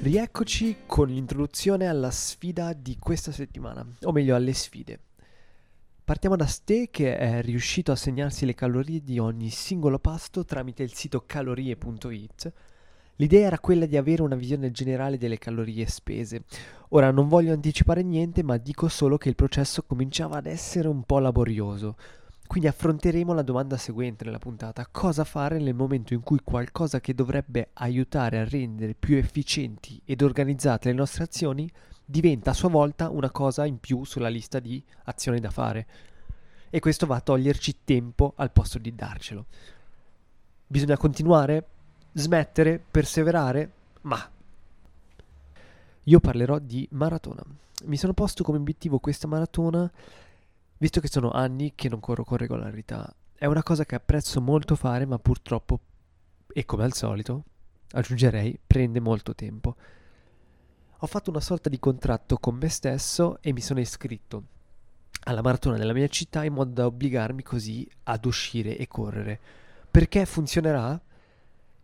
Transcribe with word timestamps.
Rieccoci 0.00 0.76
con 0.86 1.08
l'introduzione 1.08 1.88
alla 1.88 2.12
sfida 2.12 2.72
di 2.72 2.96
questa 3.00 3.32
settimana, 3.32 3.84
o 4.02 4.12
meglio 4.12 4.36
alle 4.36 4.52
sfide. 4.52 5.00
Partiamo 6.04 6.36
da 6.36 6.46
Ste 6.46 6.88
che 6.88 7.18
è 7.18 7.42
riuscito 7.42 7.90
a 7.90 7.96
segnarsi 7.96 8.46
le 8.46 8.54
calorie 8.54 9.02
di 9.02 9.18
ogni 9.18 9.50
singolo 9.50 9.98
pasto 9.98 10.44
tramite 10.44 10.84
il 10.84 10.94
sito 10.94 11.24
calorie.it. 11.26 12.52
L'idea 13.16 13.46
era 13.48 13.58
quella 13.58 13.86
di 13.86 13.96
avere 13.96 14.22
una 14.22 14.36
visione 14.36 14.70
generale 14.70 15.18
delle 15.18 15.36
calorie 15.36 15.86
spese. 15.88 16.44
Ora 16.90 17.10
non 17.10 17.26
voglio 17.26 17.52
anticipare 17.52 18.04
niente, 18.04 18.44
ma 18.44 18.56
dico 18.56 18.86
solo 18.86 19.18
che 19.18 19.28
il 19.28 19.34
processo 19.34 19.82
cominciava 19.82 20.36
ad 20.38 20.46
essere 20.46 20.86
un 20.86 21.02
po' 21.02 21.18
laborioso. 21.18 21.96
Quindi 22.48 22.66
affronteremo 22.66 23.34
la 23.34 23.42
domanda 23.42 23.76
seguente 23.76 24.24
nella 24.24 24.38
puntata, 24.38 24.88
cosa 24.90 25.22
fare 25.24 25.58
nel 25.58 25.74
momento 25.74 26.14
in 26.14 26.22
cui 26.22 26.40
qualcosa 26.42 26.98
che 26.98 27.12
dovrebbe 27.12 27.68
aiutare 27.74 28.38
a 28.38 28.48
rendere 28.48 28.94
più 28.94 29.16
efficienti 29.18 30.00
ed 30.02 30.22
organizzate 30.22 30.88
le 30.88 30.94
nostre 30.94 31.24
azioni 31.24 31.70
diventa 32.02 32.52
a 32.52 32.54
sua 32.54 32.70
volta 32.70 33.10
una 33.10 33.30
cosa 33.30 33.66
in 33.66 33.78
più 33.78 34.02
sulla 34.04 34.30
lista 34.30 34.60
di 34.60 34.82
azioni 35.04 35.40
da 35.40 35.50
fare. 35.50 35.86
E 36.70 36.80
questo 36.80 37.04
va 37.04 37.16
a 37.16 37.20
toglierci 37.20 37.80
tempo 37.84 38.32
al 38.36 38.50
posto 38.50 38.78
di 38.78 38.94
darcelo. 38.94 39.44
Bisogna 40.66 40.96
continuare? 40.96 41.66
Smettere? 42.14 42.82
Perseverare? 42.90 43.72
Ma 44.02 44.26
io 46.04 46.20
parlerò 46.20 46.58
di 46.58 46.88
maratona. 46.92 47.42
Mi 47.84 47.98
sono 47.98 48.14
posto 48.14 48.42
come 48.42 48.56
obiettivo 48.56 49.00
questa 49.00 49.26
maratona 49.26 49.92
Visto 50.78 51.00
che 51.00 51.08
sono 51.08 51.32
anni 51.32 51.72
che 51.74 51.88
non 51.88 51.98
corro 51.98 52.24
con 52.24 52.38
regolarità, 52.38 53.12
è 53.34 53.46
una 53.46 53.62
cosa 53.64 53.84
che 53.84 53.96
apprezzo 53.96 54.40
molto 54.40 54.76
fare, 54.76 55.06
ma 55.06 55.18
purtroppo, 55.18 55.80
e 56.52 56.64
come 56.64 56.84
al 56.84 56.92
solito, 56.92 57.44
aggiungerei, 57.90 58.58
prende 58.64 59.00
molto 59.00 59.34
tempo. 59.34 59.74
Ho 60.98 61.06
fatto 61.06 61.30
una 61.30 61.40
sorta 61.40 61.68
di 61.68 61.78
contratto 61.78 62.38
con 62.38 62.56
me 62.56 62.68
stesso 62.68 63.38
e 63.40 63.52
mi 63.52 63.60
sono 63.60 63.80
iscritto 63.80 64.44
alla 65.24 65.42
maratona 65.42 65.76
della 65.76 65.92
mia 65.92 66.08
città 66.08 66.44
in 66.44 66.54
modo 66.54 66.70
da 66.70 66.86
obbligarmi 66.86 67.42
così 67.42 67.88
ad 68.04 68.24
uscire 68.24 68.76
e 68.76 68.86
correre. 68.86 69.38
Perché 69.90 70.26
funzionerà? 70.26 71.00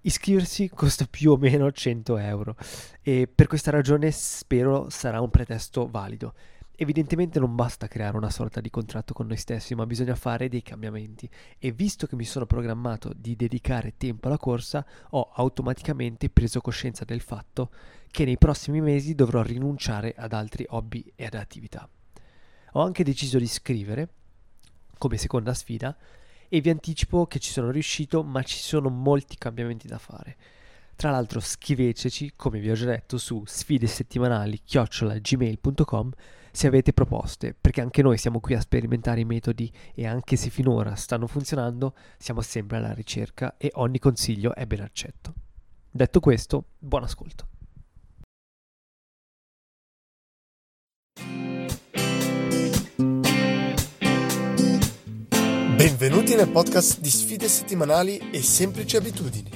Iscriversi 0.02 0.68
costa 0.68 1.06
più 1.08 1.32
o 1.32 1.36
meno 1.36 1.70
100 1.72 2.16
euro 2.18 2.56
e 3.02 3.26
per 3.32 3.46
questa 3.46 3.70
ragione 3.70 4.10
spero 4.10 4.88
sarà 4.90 5.20
un 5.20 5.30
pretesto 5.30 5.88
valido. 5.88 6.34
Evidentemente 6.76 7.38
non 7.38 7.54
basta 7.54 7.86
creare 7.86 8.16
una 8.16 8.30
sorta 8.30 8.60
di 8.60 8.68
contratto 8.68 9.14
con 9.14 9.28
noi 9.28 9.36
stessi, 9.36 9.76
ma 9.76 9.86
bisogna 9.86 10.16
fare 10.16 10.48
dei 10.48 10.62
cambiamenti 10.62 11.28
e 11.56 11.70
visto 11.70 12.08
che 12.08 12.16
mi 12.16 12.24
sono 12.24 12.46
programmato 12.46 13.12
di 13.14 13.36
dedicare 13.36 13.94
tempo 13.96 14.26
alla 14.26 14.38
corsa, 14.38 14.84
ho 15.10 15.30
automaticamente 15.34 16.30
preso 16.30 16.60
coscienza 16.60 17.04
del 17.04 17.20
fatto 17.20 17.70
che 18.10 18.24
nei 18.24 18.38
prossimi 18.38 18.80
mesi 18.80 19.14
dovrò 19.14 19.42
rinunciare 19.42 20.14
ad 20.16 20.32
altri 20.32 20.66
hobby 20.68 21.12
e 21.14 21.26
ad 21.26 21.34
attività. 21.34 21.88
Ho 22.72 22.82
anche 22.82 23.04
deciso 23.04 23.38
di 23.38 23.46
scrivere, 23.46 24.08
come 24.98 25.16
seconda 25.16 25.54
sfida, 25.54 25.96
e 26.48 26.60
vi 26.60 26.70
anticipo 26.70 27.26
che 27.26 27.38
ci 27.38 27.52
sono 27.52 27.70
riuscito, 27.70 28.24
ma 28.24 28.42
ci 28.42 28.58
sono 28.58 28.88
molti 28.88 29.38
cambiamenti 29.38 29.86
da 29.86 29.98
fare. 29.98 30.36
Tra 30.96 31.10
l'altro 31.10 31.38
scriveteci, 31.38 32.32
come 32.34 32.58
vi 32.58 32.70
ho 32.70 32.74
già 32.74 32.86
detto, 32.86 33.16
su 33.16 33.44
sfide 33.46 33.86
settimanali 33.86 34.60
chiocciolagmail.com 34.64 36.12
se 36.54 36.68
avete 36.68 36.92
proposte, 36.92 37.52
perché 37.60 37.80
anche 37.80 38.00
noi 38.00 38.16
siamo 38.16 38.38
qui 38.38 38.54
a 38.54 38.60
sperimentare 38.60 39.18
i 39.18 39.24
metodi 39.24 39.70
e 39.92 40.06
anche 40.06 40.36
se 40.36 40.50
finora 40.50 40.94
stanno 40.94 41.26
funzionando, 41.26 41.96
siamo 42.16 42.42
sempre 42.42 42.76
alla 42.76 42.92
ricerca 42.92 43.56
e 43.56 43.72
ogni 43.74 43.98
consiglio 43.98 44.54
è 44.54 44.64
ben 44.64 44.82
accetto. 44.82 45.34
Detto 45.90 46.20
questo, 46.20 46.66
buon 46.78 47.02
ascolto. 47.02 47.48
Benvenuti 55.76 56.36
nel 56.36 56.48
podcast 56.48 57.00
di 57.00 57.10
sfide 57.10 57.48
settimanali 57.48 58.30
e 58.30 58.40
semplici 58.42 58.96
abitudini, 58.96 59.50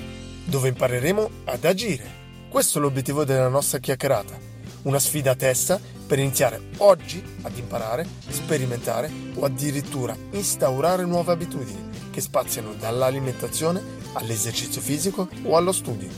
dove 0.47 0.69
impareremo 0.69 1.31
ad 1.45 1.65
agire. 1.65 2.27
Questo 2.49 2.79
è 2.79 2.81
l'obiettivo 2.81 3.25
della 3.25 3.49
nostra 3.49 3.79
chiacchierata, 3.79 4.37
una 4.83 4.99
sfida 4.99 5.31
a 5.31 5.37
testa 5.37 5.97
per 6.09 6.19
iniziare 6.19 6.71
oggi 6.79 7.23
ad 7.43 7.57
imparare, 7.59 8.07
sperimentare 8.29 9.11
o 9.35 9.45
addirittura 9.45 10.17
instaurare 10.31 11.05
nuove 11.05 11.33
abitudini 11.33 11.91
che 12.11 12.23
spaziano 12.23 12.73
dall'alimentazione 12.73 13.83
all'esercizio 14.15 14.81
fisico 14.81 15.29
o 15.43 15.57
allo 15.57 15.71
studio. 15.71 16.09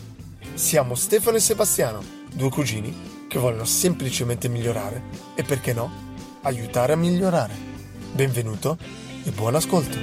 Siamo 0.55 0.95
Stefano 0.95 1.39
e 1.39 1.41
Sebastiano, 1.41 2.05
due 2.33 2.51
cugini 2.51 3.27
che 3.29 3.41
vogliono 3.41 3.65
semplicemente 3.65 4.49
migliorare 4.49 5.03
e 5.35 5.43
perché 5.43 5.73
no, 5.73 5.91
aiutare 6.43 6.93
a 6.93 6.97
migliorare. 6.97 7.55
Benvenuto 8.13 8.79
e 9.25 9.31
buon 9.33 9.57
ascolto. 9.57 9.99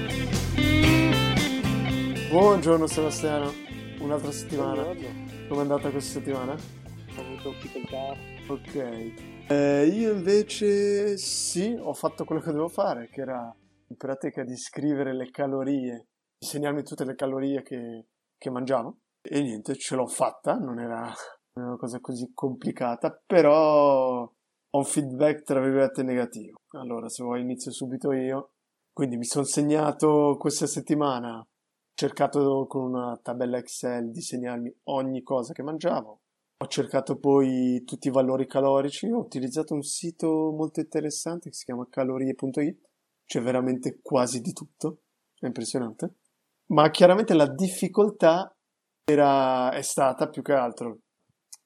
Buongiorno 2.30 2.88
Sebastiano, 2.88 3.54
un'altra 4.00 4.34
settimana. 4.34 4.84
Come 4.84 5.60
è 5.60 5.62
andata 5.62 5.90
questa 5.90 6.20
settimana? 6.20 6.52
Ho 6.52 7.22
avuto 7.22 7.56
difficoltà. 7.62 8.36
Ok, 8.48 9.37
eh, 9.50 9.86
io 9.86 10.12
invece 10.12 11.18
sì, 11.18 11.78
ho 11.80 11.94
fatto 11.94 12.26
quello 12.26 12.42
che 12.42 12.52
dovevo 12.52 12.68
fare, 12.68 13.08
che 13.10 13.22
era 13.22 13.56
in 13.88 13.96
pratica 13.96 14.44
di 14.44 14.58
scrivere 14.58 15.14
le 15.14 15.30
calorie, 15.32 16.08
insegnarmi 16.40 16.84
tutte 16.84 17.06
le 17.06 17.16
calorie 17.16 17.62
che, 17.64 18.08
che 18.38 18.50
mangiavo. 18.50 18.98
E 19.22 19.42
niente, 19.42 19.76
ce 19.76 19.96
l'ho 19.96 20.08
fatta, 20.08 20.56
non 20.56 20.80
era 20.80 21.14
una 21.56 21.78
cosa 21.78 22.00
così 22.00 22.32
complicata, 22.34 23.22
però 23.26 24.22
ho 24.24 24.78
un 24.78 24.84
feedback 24.84 25.44
tra 25.44 25.62
virgolette 25.62 26.04
negativo. 26.04 26.58
Allora, 26.72 27.08
se 27.08 27.24
vuoi 27.24 27.42
inizio 27.42 27.72
subito 27.72 28.12
io. 28.12 28.52
Quindi 28.92 29.18
mi 29.18 29.26
sono 29.26 29.46
segnato 29.46 30.38
questa 30.40 30.66
settimana, 30.66 31.38
ho 31.38 31.48
cercato 31.94 32.66
con 32.68 32.94
una 32.94 33.18
tabella 33.22 33.58
Excel 33.60 34.10
di 34.10 34.22
segnarmi 34.22 34.76
ogni 34.86 35.22
cosa 35.22 35.54
che 35.54 35.62
mangiavo, 35.62 36.22
ho 36.60 36.68
cercato 36.68 37.18
poi 37.18 37.84
tutti 37.86 38.08
i 38.08 38.12
valori 38.12 38.48
calorici, 38.48 39.10
ho 39.12 39.20
utilizzato 39.20 39.74
un 39.74 39.84
sito 39.84 40.52
molto 40.52 40.80
interessante 40.80 41.50
che 41.50 41.56
si 41.56 41.66
chiama 41.66 41.88
calorie.it, 41.90 42.90
c'è 43.26 43.42
veramente 43.42 44.00
quasi 44.02 44.42
di 44.42 44.54
tutto, 44.54 45.02
è 45.40 45.46
impressionante. 45.46 46.16
Ma 46.68 46.90
chiaramente 46.90 47.34
la 47.36 47.48
difficoltà 47.48 48.52
era, 49.04 49.72
è 49.72 49.82
stata 49.84 50.30
più 50.30 50.42
che 50.42 50.54
altro, 50.54 51.00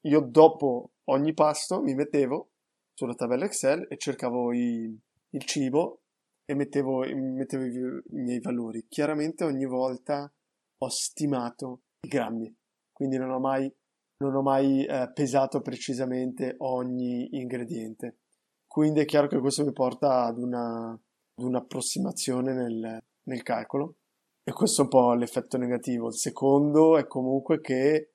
io 0.01 0.19
dopo 0.19 0.91
ogni 1.05 1.33
pasto 1.33 1.81
mi 1.81 1.93
mettevo 1.93 2.49
sulla 2.93 3.15
tabella 3.15 3.45
Excel 3.45 3.87
e 3.89 3.97
cercavo 3.97 4.51
i, 4.51 4.99
il 5.29 5.43
cibo 5.45 6.01
e 6.43 6.53
mettevo, 6.53 6.99
mettevo 6.99 7.63
i, 7.63 7.73
i 8.17 8.21
miei 8.21 8.39
valori. 8.41 8.85
Chiaramente 8.89 9.43
ogni 9.43 9.65
volta 9.65 10.31
ho 10.79 10.89
stimato 10.89 11.83
i 12.01 12.09
grammi, 12.09 12.53
quindi 12.91 13.17
non 13.17 13.31
ho 13.31 13.39
mai 13.39 13.73
non 14.21 14.35
ho 14.35 14.41
mai 14.41 14.85
eh, 14.85 15.11
pesato 15.13 15.61
precisamente 15.61 16.55
ogni 16.59 17.27
ingrediente. 17.31 18.19
Quindi 18.67 19.01
è 19.01 19.05
chiaro 19.05 19.27
che 19.27 19.39
questo 19.39 19.65
mi 19.65 19.73
porta 19.73 20.25
ad, 20.25 20.37
una, 20.37 20.91
ad 20.91 21.43
un'approssimazione 21.43 22.53
nel, 22.53 23.03
nel 23.23 23.43
calcolo 23.43 23.95
e 24.43 24.53
questo 24.53 24.81
è 24.81 24.83
un 24.85 24.89
po' 24.89 25.13
l'effetto 25.13 25.57
negativo. 25.57 26.07
Il 26.07 26.15
secondo 26.15 26.97
è 26.97 27.07
comunque 27.07 27.59
che 27.59 28.13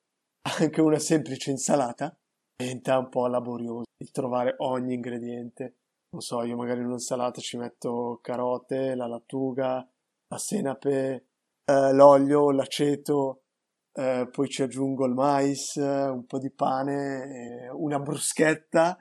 anche 0.58 0.80
una 0.80 0.98
semplice 0.98 1.50
insalata 1.50 2.16
diventa 2.56 2.98
un 2.98 3.08
po' 3.08 3.26
laborioso 3.26 3.84
il 3.98 4.10
trovare 4.12 4.54
ogni 4.58 4.94
ingrediente. 4.94 5.76
Non 6.10 6.20
so, 6.22 6.42
io 6.44 6.56
magari 6.56 6.80
in 6.80 6.86
un'insalata 6.86 7.40
ci 7.40 7.56
metto 7.56 8.20
carote, 8.22 8.94
la 8.94 9.06
lattuga, 9.06 9.86
la 10.28 10.38
senape, 10.38 11.26
eh, 11.64 11.92
l'olio, 11.92 12.50
l'aceto, 12.52 13.42
eh, 13.98 14.28
poi 14.30 14.48
ci 14.48 14.62
aggiungo 14.62 15.06
il 15.06 15.14
mais, 15.14 15.76
un 15.76 16.26
po' 16.26 16.38
di 16.38 16.50
pane, 16.50 17.68
una 17.72 17.98
bruschetta 17.98 18.98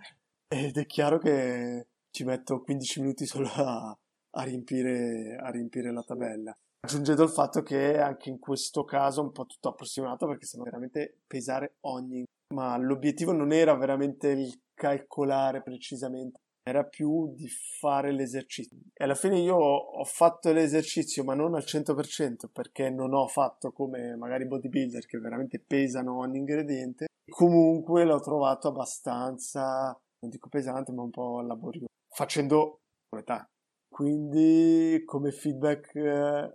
ed 0.48 0.78
è 0.78 0.86
chiaro 0.86 1.18
che 1.18 1.88
ci 2.10 2.24
metto 2.24 2.62
15 2.62 3.02
minuti 3.02 3.26
solo 3.26 3.50
a, 3.50 3.98
a, 4.32 4.44
riempire, 4.44 5.36
a 5.38 5.50
riempire 5.50 5.92
la 5.92 6.02
tabella. 6.02 6.58
Aggiungendo 6.80 7.24
il 7.24 7.30
fatto 7.30 7.62
che 7.62 8.00
anche 8.00 8.30
in 8.30 8.40
questo 8.40 8.86
caso 8.86 9.20
è 9.20 9.26
un 9.26 9.32
po' 9.32 9.46
tutto 9.46 9.70
approssimato 9.70 10.28
perché 10.28 10.46
sembra 10.46 10.70
veramente 10.70 11.20
pesare 11.28 11.76
ogni... 11.82 12.24
Ma 12.54 12.78
l'obiettivo 12.78 13.34
non 13.34 13.52
era 13.52 13.76
veramente 13.76 14.30
il 14.30 14.62
calcolare 14.74 15.62
precisamente 15.62 16.40
era 16.68 16.84
più 16.84 17.32
di 17.36 17.48
fare 17.48 18.12
l'esercizio. 18.12 18.76
E 18.92 19.04
alla 19.04 19.14
fine 19.14 19.38
io 19.40 19.56
ho 19.56 20.04
fatto 20.04 20.52
l'esercizio, 20.52 21.24
ma 21.24 21.36
non 21.36 21.54
al 21.54 21.64
100%, 21.64 22.48
perché 22.52 22.90
non 22.90 23.14
ho 23.14 23.28
fatto 23.28 23.72
come 23.72 24.16
magari 24.16 24.48
bodybuilder 24.48 25.06
che 25.06 25.20
veramente 25.20 25.60
pesano 25.60 26.18
ogni 26.18 26.40
ingrediente. 26.40 27.06
Comunque 27.30 28.04
l'ho 28.04 28.20
trovato 28.20 28.70
abbastanza, 28.70 29.96
non 30.20 30.32
dico 30.32 30.50
pesante, 30.50 30.92
ma 30.92 31.04
un 31.04 31.12
po' 31.12 31.42
laborioso, 31.42 31.86
facendo 32.10 32.80
metà. 33.16 33.48
Quindi 33.88 35.04
come 35.06 35.32
feedback 35.32 35.96
eh, 35.96 36.52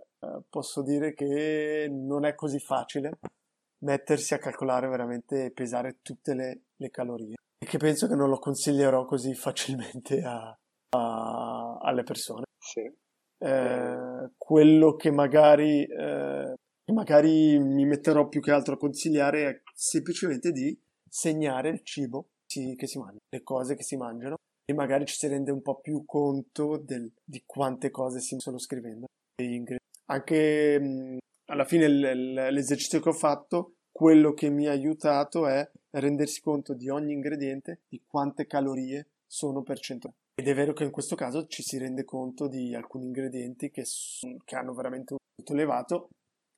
posso 0.49 0.83
dire 0.83 1.13
che 1.13 1.87
non 1.89 2.25
è 2.25 2.35
così 2.35 2.59
facile 2.59 3.17
mettersi 3.79 4.33
a 4.33 4.39
calcolare 4.39 4.89
veramente 4.89 5.45
e 5.45 5.51
pesare 5.51 5.99
tutte 6.01 6.33
le, 6.33 6.61
le 6.75 6.89
calorie. 6.89 7.35
E 7.63 7.67
che 7.67 7.77
penso 7.77 8.07
che 8.07 8.15
non 8.15 8.29
lo 8.29 8.39
consiglierò 8.39 9.05
così 9.05 9.35
facilmente 9.35 10.23
a, 10.23 10.57
a, 10.97 11.77
alle 11.79 12.01
persone. 12.01 12.45
Sì. 12.57 12.91
Eh, 13.37 14.31
quello 14.35 14.95
che 14.95 15.11
magari, 15.11 15.83
eh, 15.83 16.55
che 16.83 16.91
magari 16.91 17.59
mi 17.59 17.85
metterò 17.85 18.27
più 18.27 18.41
che 18.41 18.51
altro 18.51 18.73
a 18.73 18.77
consigliare 18.77 19.47
è 19.47 19.61
semplicemente 19.75 20.51
di 20.51 20.75
segnare 21.07 21.69
il 21.69 21.81
cibo 21.83 22.29
che 22.47 22.87
si 22.87 22.97
mangia, 22.97 23.19
le 23.29 23.43
cose 23.43 23.75
che 23.75 23.83
si 23.83 23.95
mangiano 23.95 24.35
e 24.65 24.73
magari 24.73 25.05
ci 25.05 25.15
si 25.15 25.27
rende 25.27 25.51
un 25.51 25.61
po' 25.61 25.79
più 25.79 26.03
conto 26.05 26.77
del, 26.77 27.11
di 27.23 27.43
quante 27.45 27.91
cose 27.91 28.19
si 28.19 28.37
stanno 28.39 28.59
scrivendo. 28.59 29.05
Anche 30.05 30.79
mh, 30.79 31.17
alla 31.45 31.65
fine 31.65 31.87
l'esercizio 31.87 32.99
che 32.99 33.09
ho 33.09 33.13
fatto, 33.13 33.75
quello 33.91 34.33
che 34.33 34.49
mi 34.49 34.67
ha 34.67 34.71
aiutato 34.71 35.47
è 35.47 35.69
rendersi 35.91 36.41
conto 36.41 36.73
di 36.73 36.89
ogni 36.89 37.13
ingrediente, 37.13 37.81
di 37.87 38.01
quante 38.05 38.45
calorie 38.45 39.07
sono 39.25 39.61
percentuali. 39.61 40.15
Ed 40.35 40.47
è 40.47 40.53
vero 40.53 40.73
che 40.73 40.83
in 40.83 40.91
questo 40.91 41.15
caso 41.15 41.45
ci 41.47 41.61
si 41.61 41.77
rende 41.77 42.03
conto 42.03 42.47
di 42.47 42.73
alcuni 42.73 43.05
ingredienti 43.05 43.69
che, 43.69 43.83
che 44.43 44.55
hanno 44.55 44.73
veramente 44.73 45.13
un 45.13 45.19
punto 45.35 45.53
elevato, 45.53 46.09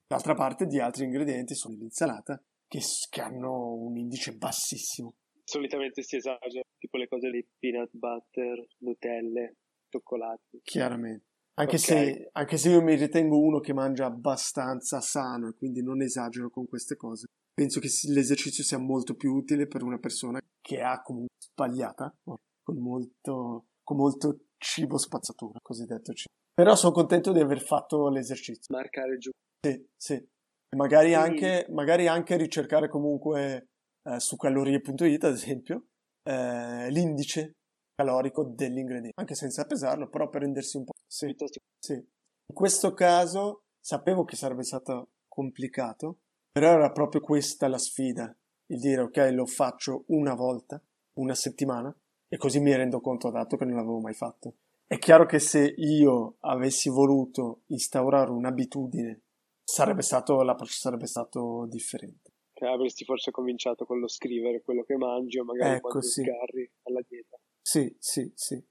d'altra 0.07 0.35
parte 0.35 0.65
di 0.65 0.79
altri 0.79 1.05
ingredienti 1.05 1.55
sono 1.55 1.75
l'insalata 1.75 2.41
che, 2.67 2.79
che 3.09 3.21
hanno 3.21 3.73
un 3.73 3.97
indice 3.97 4.35
bassissimo. 4.35 5.15
Solitamente 5.43 6.03
si 6.03 6.15
esagera, 6.15 6.63
tipo 6.77 6.97
le 6.97 7.07
cose 7.07 7.29
di 7.29 7.45
peanut 7.59 7.89
butter, 7.91 8.65
nutelle, 8.77 9.55
cioccolati. 9.89 10.61
Chiaramente. 10.63 11.32
Anche, 11.55 11.75
okay. 11.75 11.79
se, 11.79 12.29
anche 12.31 12.57
se 12.57 12.69
io 12.71 12.81
mi 12.81 12.95
ritengo 12.95 13.39
uno 13.39 13.59
che 13.59 13.73
mangia 13.73 14.05
abbastanza 14.05 15.01
sano 15.01 15.49
e 15.49 15.53
quindi 15.53 15.83
non 15.83 16.01
esagero 16.01 16.49
con 16.49 16.65
queste 16.67 16.95
cose, 16.95 17.27
penso 17.53 17.79
che 17.79 17.89
l'esercizio 18.07 18.63
sia 18.63 18.79
molto 18.79 19.15
più 19.15 19.33
utile 19.33 19.67
per 19.67 19.83
una 19.83 19.99
persona 19.99 20.39
che 20.59 20.81
ha 20.81 21.01
comunque 21.01 21.35
sbagliata, 21.37 22.11
con 22.23 22.77
molto, 22.79 23.65
con 23.83 23.97
molto 23.97 24.45
cibo 24.57 24.97
spazzatura, 24.97 25.59
cosiddetto 25.61 26.13
cibo. 26.13 26.33
Però 26.53 26.75
sono 26.75 26.93
contento 26.93 27.31
di 27.31 27.39
aver 27.39 27.61
fatto 27.61 28.09
l'esercizio. 28.09 28.75
Marcare 28.75 29.17
giù. 29.17 29.29
Sì, 29.65 29.87
sì. 29.95 30.27
Magari, 30.75 31.09
sì. 31.09 31.13
Anche, 31.13 31.67
magari 31.69 32.07
anche 32.07 32.35
ricercare 32.35 32.89
comunque 32.89 33.67
eh, 34.03 34.19
su 34.19 34.35
calorie.it, 34.37 35.23
ad 35.23 35.33
esempio, 35.33 35.85
eh, 36.23 36.89
l'indice 36.89 37.57
calorico 37.95 38.43
dell'ingrediente, 38.43 39.19
anche 39.19 39.35
senza 39.35 39.65
pesarlo, 39.65 40.09
però 40.09 40.29
per 40.29 40.41
rendersi 40.41 40.77
un 40.77 40.85
po'. 40.85 40.93
Sì, 41.05 41.35
sì. 41.79 41.93
In 41.93 42.55
questo 42.55 42.93
caso 42.93 43.63
sapevo 43.79 44.23
che 44.23 44.35
sarebbe 44.35 44.63
stato 44.63 45.09
complicato, 45.27 46.19
però 46.51 46.71
era 46.71 46.91
proprio 46.91 47.21
questa 47.21 47.67
la 47.67 47.77
sfida, 47.77 48.35
il 48.67 48.79
dire 48.79 49.01
ok, 49.01 49.29
lo 49.31 49.45
faccio 49.45 50.03
una 50.07 50.33
volta, 50.33 50.81
una 51.13 51.35
settimana, 51.35 51.95
e 52.27 52.37
così 52.37 52.59
mi 52.59 52.75
rendo 52.75 52.99
conto 52.99 53.29
dato 53.29 53.57
che 53.57 53.65
non 53.65 53.75
l'avevo 53.75 53.99
mai 53.99 54.13
fatto. 54.13 54.55
È 54.85 54.97
chiaro 54.97 55.25
che 55.25 55.39
se 55.39 55.73
io 55.77 56.37
avessi 56.41 56.89
voluto 56.89 57.61
instaurare 57.67 58.31
un'abitudine, 58.31 59.21
sarebbe 59.63 60.01
stato, 60.01 60.41
l'approccio 60.41 60.73
sarebbe 60.73 61.07
stato 61.07 61.65
differente. 61.67 62.31
Che 62.53 62.65
avresti 62.65 63.03
forse 63.03 63.31
cominciato 63.31 63.85
con 63.85 63.99
lo 63.99 64.07
scrivere 64.07 64.61
quello 64.61 64.83
che 64.83 64.95
mangi 64.95 65.39
o 65.39 65.43
magari 65.43 65.75
ecco, 65.75 65.89
quando 65.89 66.07
sì. 66.07 66.21
sgarri 66.21 66.71
alla 66.83 67.01
dieta. 67.07 67.37
Sì, 67.65 67.95
sì, 67.97 68.31
sì. 68.35 68.61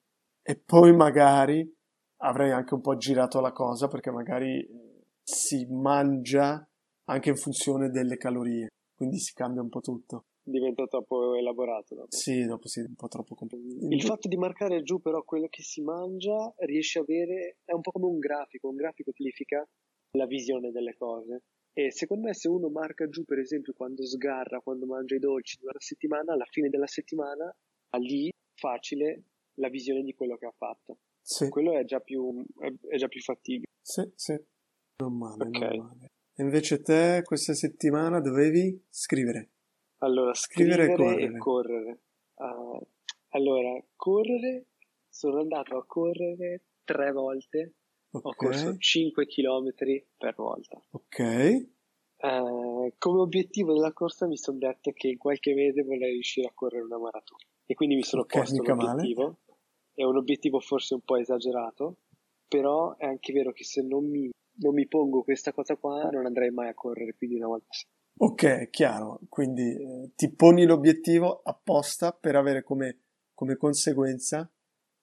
E 0.43 0.57
poi 0.59 0.95
magari 0.95 1.69
avrei 2.19 2.51
anche 2.51 2.75
un 2.75 2.81
po' 2.81 2.97
girato 2.97 3.41
la 3.41 3.53
cosa 3.53 3.89
perché 3.89 4.11
magari 4.11 4.69
si 5.23 5.67
mangia 5.71 6.65
anche 7.09 7.31
in 7.31 7.37
funzione 7.37 7.91
delle 7.91 8.17
calorie, 8.17 8.69
quindi 8.95 9.19
si 9.19 9.33
cambia 9.33 9.63
un 9.63 9.69
po' 9.69 9.81
tutto 9.81 10.27
diventa 10.45 10.87
troppo 10.87 11.35
elaborato. 11.35 11.95
Dopo. 11.95 12.17
Sì, 12.17 12.45
dopo 12.45 12.69
sì, 12.69 12.81
un 12.81 12.95
po' 12.95 13.09
troppo 13.09 13.35
complicato. 13.35 13.87
Il 13.87 14.03
fatto 14.03 14.29
di 14.29 14.37
marcare 14.37 14.83
giù 14.83 15.01
però 15.01 15.23
quello 15.23 15.47
che 15.49 15.63
si 15.63 15.81
mangia 15.83 16.53
riesce 16.59 16.99
a 16.99 17.03
avere, 17.03 17.59
è 17.65 17.73
un 17.73 17.81
po' 17.81 17.93
come 17.93 18.07
un 18.07 18.19
grafico, 18.19 18.69
un 18.69 18.77
grafico 18.77 19.13
tipifica 19.13 19.67
la 20.19 20.27
visione 20.27 20.71
delle 20.71 20.95
cose. 20.97 21.43
E 21.73 21.91
secondo 21.91 22.27
me 22.27 22.35
se 22.35 22.49
uno 22.49 22.69
marca 22.69 23.09
giù 23.09 23.25
per 23.25 23.39
esempio 23.39 23.73
quando 23.73 24.05
sgarra, 24.05 24.61
quando 24.61 24.85
mangia 24.85 25.15
i 25.15 25.19
dolci 25.19 25.57
durante 25.59 25.79
la 25.79 25.85
settimana, 25.87 26.33
alla 26.35 26.45
fine 26.51 26.69
della 26.69 26.87
settimana 26.87 27.51
lì 27.99 28.31
facile 28.55 29.25
la 29.55 29.69
visione 29.69 30.03
di 30.03 30.15
quello 30.15 30.37
che 30.37 30.47
ha 30.47 30.55
fatto. 30.57 30.99
Sì. 31.21 31.49
Quello 31.49 31.79
è 31.79 31.85
già 31.85 32.01
più, 32.01 32.45
è, 32.59 32.73
è 32.89 32.97
già 32.97 33.09
più 33.09 33.21
fattibile. 33.21 33.67
Sì, 33.81 34.11
sì. 34.15 34.39
Non 34.99 35.17
male, 35.17 35.47
okay. 35.47 35.77
non 35.77 35.87
male. 35.87 36.11
E 36.35 36.43
invece 36.43 36.81
te 36.81 37.23
questa 37.25 37.55
settimana 37.55 38.21
dovevi 38.21 38.87
scrivere. 38.89 39.51
Allora, 39.99 40.35
scrivere, 40.35 40.87
scrivere 40.87 40.93
e 40.93 40.97
correre. 40.97 41.25
E 41.25 41.39
correre. 41.39 42.01
Uh, 42.35 42.87
allora, 43.29 43.85
correre, 43.95 44.67
sono 45.09 45.41
andato 45.41 45.77
a 45.77 45.85
correre 45.87 46.65
tre 46.85 47.13
volte. 47.13 47.75
Okay. 48.11 48.31
Ho 48.31 48.35
corso 48.35 48.77
5 48.77 49.27
km 49.27 49.75
per 50.19 50.35
volta. 50.35 50.83
Ok. 50.91 51.71
Uh, 52.19 52.93
come 52.99 53.21
obiettivo 53.21 53.73
della 53.73 53.93
corsa 53.93 54.27
mi 54.27 54.37
sono 54.37 54.59
detto 54.59 54.93
che 54.93 55.09
in 55.09 55.19
qualche 55.19 55.55
mese 55.55 55.83
vorrei 55.83 56.13
riuscire 56.13 56.49
a 56.49 56.53
correre 56.55 56.85
una 56.85 56.99
maratona. 56.99 57.45
E 57.67 57.75
quindi 57.75 57.95
mi 57.95 58.03
sono 58.03 58.23
okay, 58.23 58.41
posto 58.41 58.63
l'obiettivo. 58.63 59.23
Male. 59.23 59.37
È 59.95 60.05
un 60.05 60.17
obiettivo 60.17 60.61
forse 60.61 60.95
un 60.95 61.03
po' 61.03 61.17
esagerato, 61.17 61.99
però 62.49 62.97
è 62.97 63.07
anche 63.07 63.33
vero 63.33 63.53
che 63.53 63.65
se 63.65 63.83
non 63.83 64.09
mi, 64.09 64.31
non 64.61 64.75
mi 64.75 64.87
pongo 64.87 65.23
questa 65.23 65.53
cosa 65.53 65.77
qua 65.77 66.09
non 66.11 66.27
andrei 66.27 66.51
mai 66.51 66.69
a 66.69 66.75
correre 66.75 67.15
più 67.15 67.29
di 67.29 67.37
una 67.37 67.47
volta 67.47 67.69
Ok, 68.19 68.71
chiaro, 68.71 69.21
quindi 69.29 69.75
eh, 69.75 70.11
ti 70.15 70.33
poni 70.33 70.65
l'obiettivo 70.65 71.41
apposta 71.43 72.13
per 72.13 72.37
avere 72.37 72.63
come, 72.63 73.01
come 73.35 73.57
conseguenza 73.57 74.51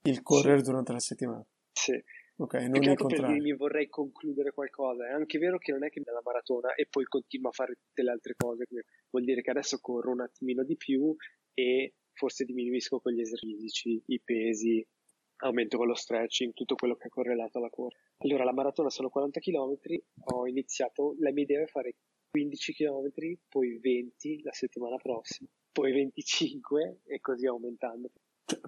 il 0.04 0.22
correre 0.22 0.60
sì. 0.60 0.64
durante 0.64 0.92
la 0.92 1.00
settimana. 1.00 1.46
Sì. 1.72 2.02
Ok, 2.38 2.54
non 2.54 2.82
il 2.82 2.96
contrario. 2.96 3.26
Perché 3.26 3.42
mi 3.42 3.54
vorrei 3.54 3.90
concludere 3.90 4.54
qualcosa. 4.54 5.08
È 5.08 5.12
anche 5.12 5.38
vero 5.38 5.58
che 5.58 5.74
non 5.74 5.84
è 5.84 5.90
che 5.90 6.02
nella 6.06 6.22
maratona 6.24 6.74
e 6.76 6.88
poi 6.90 7.04
continuo 7.04 7.50
a 7.50 7.52
fare 7.52 7.74
tutte 7.74 8.02
le 8.04 8.12
altre 8.12 8.36
cose. 8.38 8.64
Vuol 9.10 9.26
dire 9.26 9.42
che 9.42 9.50
adesso 9.50 9.80
corro 9.82 10.12
un 10.12 10.22
attimino 10.22 10.64
di 10.64 10.78
più 10.78 11.14
e 11.54 11.96
forse 12.19 12.44
diminuisco 12.44 13.00
con 13.00 13.13
gli 13.13 13.21
esercizi, 13.21 14.04
i 14.07 14.19
pesi, 14.19 14.86
aumento 15.38 15.77
con 15.77 15.88
lo 15.88 15.95
stretching, 15.95 16.51
tutto 16.54 16.75
quello 16.75 16.95
che 16.95 17.07
è 17.07 17.10
correlato 17.10 17.60
alla 17.60 17.69
corsa. 17.69 17.98
Allora, 18.18 18.44
la 18.44 18.51
maratona 18.51 18.89
sono 18.89 19.07
40 19.07 19.39
km, 19.39 19.77
ho 20.33 20.45
iniziato, 20.45 21.15
la 21.20 21.32
mia 21.32 21.44
idea 21.44 21.63
è 21.63 21.67
fare 21.67 21.96
15 22.29 22.74
km, 22.74 23.10
poi 23.48 23.79
20 23.79 24.41
la 24.44 24.51
settimana 24.51 24.98
prossima, 24.98 25.50
poi 25.72 25.94
25 25.94 27.00
e 27.05 27.22
così 27.22 27.48
aumentando. 27.48 28.10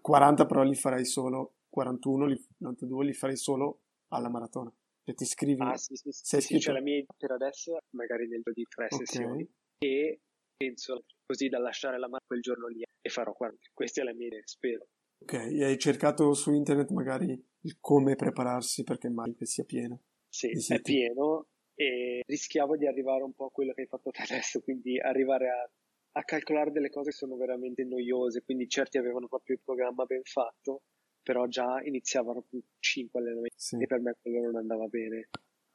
40 0.02 0.38
cioè, 0.38 0.48
però 0.48 0.64
li 0.64 0.76
farai 0.76 1.04
solo, 1.04 1.56
41, 1.70 2.26
li, 2.28 2.46
92 2.60 3.06
li 3.06 3.14
farai 3.14 3.36
solo 3.36 3.82
alla 4.14 4.30
maratona. 4.30 4.74
Cioè 5.04 5.14
ti 5.14 5.24
iscrivi. 5.24 5.62
Ah 5.62 5.76
sì, 5.76 5.96
sì, 5.96 6.10
sì, 6.12 6.40
sì 6.40 6.60
cioè 6.60 6.74
la 6.74 6.82
mia 6.82 7.04
per 7.18 7.32
adesso 7.32 7.80
magari 7.96 8.30
nel 8.30 8.44
di 8.54 8.66
tre 8.70 8.86
okay. 8.86 9.06
sessioni 9.06 9.50
e 9.80 10.22
penso 10.56 11.04
così 11.26 11.50
da 11.50 11.58
lasciare 11.58 11.98
la 11.98 12.08
mano 12.08 12.22
quel 12.28 12.42
giorno 12.42 12.68
lì 12.68 12.84
e 13.02 13.10
farò 13.10 13.34
40. 13.34 13.70
Questa 13.74 14.02
è 14.02 14.04
la 14.04 14.14
mia 14.14 14.28
idea, 14.28 14.42
spero. 14.46 14.88
Ok, 15.20 15.34
e 15.34 15.64
hai 15.64 15.78
cercato 15.78 16.34
su 16.34 16.52
internet 16.52 16.90
magari 16.90 17.40
il 17.62 17.78
come 17.80 18.16
prepararsi 18.16 18.84
perché 18.84 19.10
mai 19.10 19.36
che 19.36 19.46
sia 19.46 19.64
pieno? 19.64 20.02
Sì, 20.28 20.50
è 20.74 20.82
pieno 20.82 21.48
e 21.76 22.22
rischiavo 22.26 22.78
di 22.78 22.88
arrivare 22.88 23.24
un 23.24 23.34
po' 23.34 23.46
a 23.46 23.52
quello 23.52 23.74
che 23.74 23.82
hai 23.82 23.88
fatto 23.88 24.12
te 24.12 24.22
adesso, 24.22 24.62
quindi 24.62 25.00
arrivare 25.00 25.50
a, 25.50 25.70
a 26.14 26.24
calcolare 26.24 26.72
delle 26.72 26.90
cose 26.90 27.10
che 27.10 27.16
sono 27.16 27.36
veramente 27.36 27.84
noiose, 27.84 28.44
quindi 28.44 28.68
certi 28.68 28.98
avevano 28.98 29.28
proprio 29.28 29.56
il 29.56 29.62
programma 29.64 30.06
ben 30.06 30.24
fatto, 30.24 30.84
però 31.22 31.48
già 31.48 31.82
iniziavano 31.84 32.46
con 32.50 32.62
5 32.80 33.20
allenamenti 33.20 33.56
sì. 33.56 33.78
e 33.80 33.86
per 33.86 34.00
me 34.00 34.16
quello 34.20 34.42
non 34.42 34.56
andava 34.56 34.88
bene. 34.88 35.30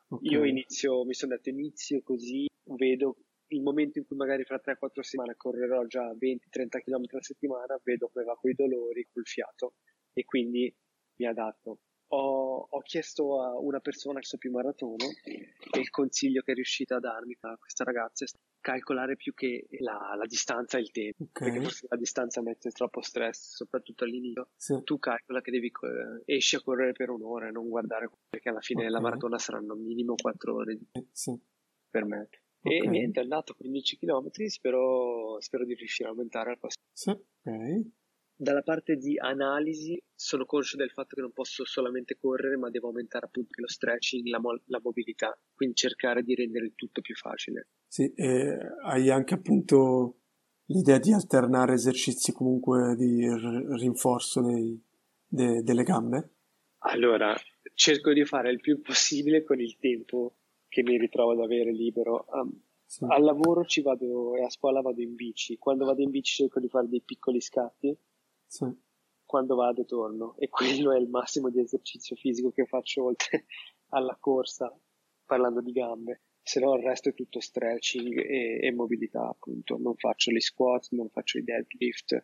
Okay. 0.09 0.33
Io 0.33 0.45
inizio, 0.45 1.05
mi 1.05 1.15
sono 1.15 1.35
detto 1.35 1.51
inizio 1.51 2.01
così, 2.03 2.47
vedo 2.77 3.17
il 3.49 3.63
momento 3.63 3.99
in 3.99 4.07
cui 4.07 4.17
magari 4.17 4.45
fra 4.45 4.61
3-4 4.65 5.01
settimane 5.01 5.35
correrò 5.37 5.85
già 5.87 6.13
20-30 6.13 6.83
km 6.83 7.05
a 7.17 7.23
settimana, 7.23 7.81
vedo 7.83 8.09
come 8.13 8.25
va 8.25 8.37
con 8.37 8.51
i 8.51 8.55
dolori, 8.55 9.09
col 9.13 9.27
fiato 9.27 9.75
e 10.13 10.25
quindi 10.25 10.75
mi 11.17 11.27
adatto 11.27 11.81
ho, 12.09 12.69
ho, 12.71 12.81
chiesto 12.83 13.43
a 13.43 13.59
una 13.59 13.81
persona 13.81 14.21
che 14.21 14.27
so 14.27 14.37
più 14.37 14.51
maratono 14.51 15.07
e 15.25 15.81
il 15.81 15.91
consiglio 15.91 16.43
che 16.43 16.53
è 16.53 16.55
riuscita 16.55 16.97
a 16.97 17.01
darmi 17.01 17.37
a 17.41 17.57
questa 17.59 17.85
ragazza 17.85 18.25
è 18.25 18.29
calcolare 18.61 19.17
più 19.17 19.35
che 19.35 19.67
la, 19.81 20.15
la 20.17 20.27
distanza 20.27 20.79
e 20.79 20.83
il 20.83 20.91
tempo 20.91 21.25
okay. 21.25 21.49
perché 21.49 21.63
forse 21.63 21.87
la 21.89 21.97
distanza 21.97 22.43
mette 22.43 22.71
troppo 22.71 23.01
stress 23.01 23.55
soprattutto 23.57 24.05
all'inizio 24.05 24.51
sì. 24.57 24.81
tu 24.85 24.99
calcola 24.99 25.41
che 25.41 25.51
devi 25.51 25.67
eh, 25.67 26.35
esci 26.37 26.57
a 26.57 26.61
correre 26.61 26.93
per 26.93 27.11
un'ora 27.11 27.49
e 27.49 27.51
non 27.51 27.69
guardare 27.69 28.09
perché 28.29 28.51
alla 28.51 28.61
fine 28.61 28.83
okay. 28.83 28.93
la 28.93 29.01
maratona 29.01 29.39
saranno 29.39 29.75
minimo 29.75 30.15
4 30.15 30.55
ore 30.55 30.79
sì. 31.11 31.37
per 31.91 32.05
me 32.05 32.29
okay. 32.67 32.87
e 32.87 32.89
niente 32.89 33.21
è 33.21 33.23
andato 33.23 33.55
15 33.55 33.99
km 33.99 34.31
spero, 34.47 35.41
spero 35.41 35.65
di 35.65 35.75
riuscire 35.75 36.09
a 36.09 36.13
aumentare 36.13 36.51
al 36.51 36.59
prossimo 36.59 36.85
sì. 36.93 37.11
ok 37.11 37.95
dalla 38.39 38.63
parte 38.63 38.97
di 38.97 39.19
analisi 39.19 40.01
sono 40.15 40.45
conscio 40.45 40.77
del 40.77 40.91
fatto 40.91 41.15
che 41.15 41.23
non 41.23 41.33
posso 41.33 41.65
solamente 41.65 42.19
correre, 42.19 42.57
ma 42.59 42.69
devo 42.69 42.89
aumentare 42.89 43.27
appunto 43.27 43.61
lo 43.61 43.69
stretching, 43.69 44.27
la, 44.27 44.39
mo- 44.39 44.61
la 44.67 44.81
mobilità, 44.83 45.37
quindi 45.55 45.75
cercare 45.75 46.23
di 46.23 46.35
rendere 46.35 46.67
il 46.67 46.75
tutto 46.75 47.01
più 47.01 47.15
facile. 47.15 47.69
Sì, 47.89 48.13
e 48.13 48.59
hai 48.85 49.09
anche 49.09 49.35
appunto 49.35 50.19
l'idea 50.67 50.99
di 50.99 51.13
alternare 51.13 51.75
esercizi 51.75 52.33
comunque 52.33 52.95
di 52.97 53.27
r- 53.27 53.79
rinforzo 53.79 54.43
nei, 54.43 54.79
de- 55.27 55.63
delle 55.63 55.83
gambe? 55.83 56.31
Allora, 56.81 57.35
cerco 57.73 58.13
di 58.13 58.25
fare 58.27 58.51
il 58.51 58.61
più 58.61 58.83
possibile 58.83 59.45
con 59.45 59.61
il 59.61 59.79
tempo 59.79 60.37
che 60.77 60.83
mi 60.83 60.99
ritrovo 60.99 61.33
ad 61.33 61.41
avere 61.41 61.73
libero. 61.73 62.27
Um, 62.29 62.53
sì. 62.85 63.07
Al 63.09 63.23
lavoro 63.23 63.65
ci 63.65 63.81
vado 63.81 64.35
e 64.37 64.45
a 64.45 64.51
scuola 64.51 64.83
vado 64.83 65.01
in 65.01 65.15
bici. 65.15 65.57
Quando 65.57 65.87
vado 65.87 66.03
in 66.03 66.11
bici 66.11 66.35
cerco 66.35 66.61
di 66.61 66.69
fare 66.69 66.87
dei 66.87 67.01
piccoli 67.01 67.41
scatti 67.41 67.97
sì. 68.45 68.67
Quando 69.25 69.57
vado 69.57 69.87
torno 69.87 70.37
e 70.37 70.51
quello 70.51 70.93
è 70.93 70.99
il 70.99 71.09
massimo 71.09 71.49
di 71.49 71.61
esercizio 71.61 72.15
fisico 72.15 72.51
che 72.51 72.67
faccio 72.67 73.05
oltre 73.05 73.47
alla 73.91 74.17
corsa, 74.21 74.71
parlando 75.25 75.63
di 75.63 75.73
gambe. 75.73 76.21
Se 76.43 76.61
no 76.61 76.75
il 76.75 76.83
resto 76.83 77.09
è 77.09 77.15
tutto 77.15 77.41
stretching 77.41 78.19
e, 78.19 78.61
e 78.63 78.73
mobilità, 78.73 79.27
appunto. 79.27 79.79
Non 79.79 79.97
faccio 79.97 80.31
gli 80.31 80.41
squat, 80.41 80.89
non 80.91 81.09
faccio 81.09 81.39
i 81.39 81.43
deadlift, 81.43 82.23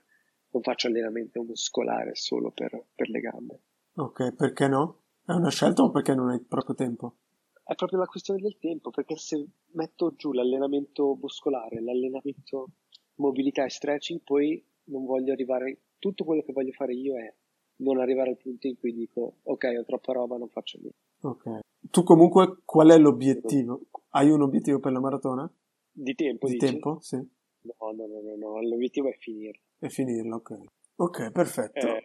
non 0.50 0.62
faccio 0.62 0.88
allenamento 0.88 1.42
muscolare 1.42 2.14
solo 2.14 2.50
per, 2.50 2.88
per 2.94 3.08
le 3.08 3.20
gambe. 3.20 3.62
Ok, 3.94 4.34
perché 4.34 4.68
no? 4.68 5.04
È 5.24 5.32
una 5.32 5.50
scelta 5.50 5.82
o 5.82 5.90
perché 5.90 6.14
non 6.14 6.28
hai 6.28 6.40
proprio 6.40 6.74
tempo? 6.74 7.16
È 7.64 7.74
proprio 7.74 7.98
la 7.98 8.06
questione 8.06 8.40
del 8.40 8.58
tempo, 8.58 8.90
perché 8.90 9.16
se 9.16 9.46
metto 9.72 10.14
giù 10.16 10.32
l'allenamento 10.32 11.16
muscolare, 11.20 11.80
l'allenamento 11.80 12.70
mobilità 13.16 13.64
e 13.64 13.70
stretching, 13.70 14.20
poi 14.22 14.64
non 14.84 15.04
voglio 15.04 15.32
arrivare 15.32 15.82
tutto 15.98 16.24
quello 16.24 16.42
che 16.42 16.52
voglio 16.52 16.72
fare 16.72 16.94
io 16.94 17.16
è 17.16 17.32
non 17.76 17.98
arrivare 17.98 18.30
al 18.30 18.36
punto 18.36 18.66
in 18.66 18.76
cui 18.76 18.92
dico 18.92 19.38
ok 19.42 19.64
ho 19.78 19.84
troppa 19.84 20.12
roba 20.12 20.36
non 20.36 20.48
faccio 20.48 20.78
niente. 20.78 20.98
Ok. 21.20 21.60
Tu 21.90 22.02
comunque 22.02 22.62
qual 22.64 22.90
è 22.90 22.98
l'obiettivo? 22.98 23.82
Hai 24.10 24.28
un 24.30 24.42
obiettivo 24.42 24.78
per 24.78 24.92
la 24.92 25.00
maratona? 25.00 25.50
Di 25.90 26.14
tempo 26.14 26.46
di 26.46 26.54
dici? 26.54 26.66
tempo 26.66 26.98
sì. 27.00 27.16
No 27.16 27.92
no 27.92 28.06
no 28.06 28.20
no, 28.20 28.36
no. 28.36 28.60
l'obiettivo 28.60 29.08
è 29.08 29.16
finirla 29.18 29.60
è 29.78 29.88
finirla 29.88 30.36
ok. 30.36 30.58
Ok 30.96 31.30
perfetto. 31.30 31.86
Eh, 31.86 32.04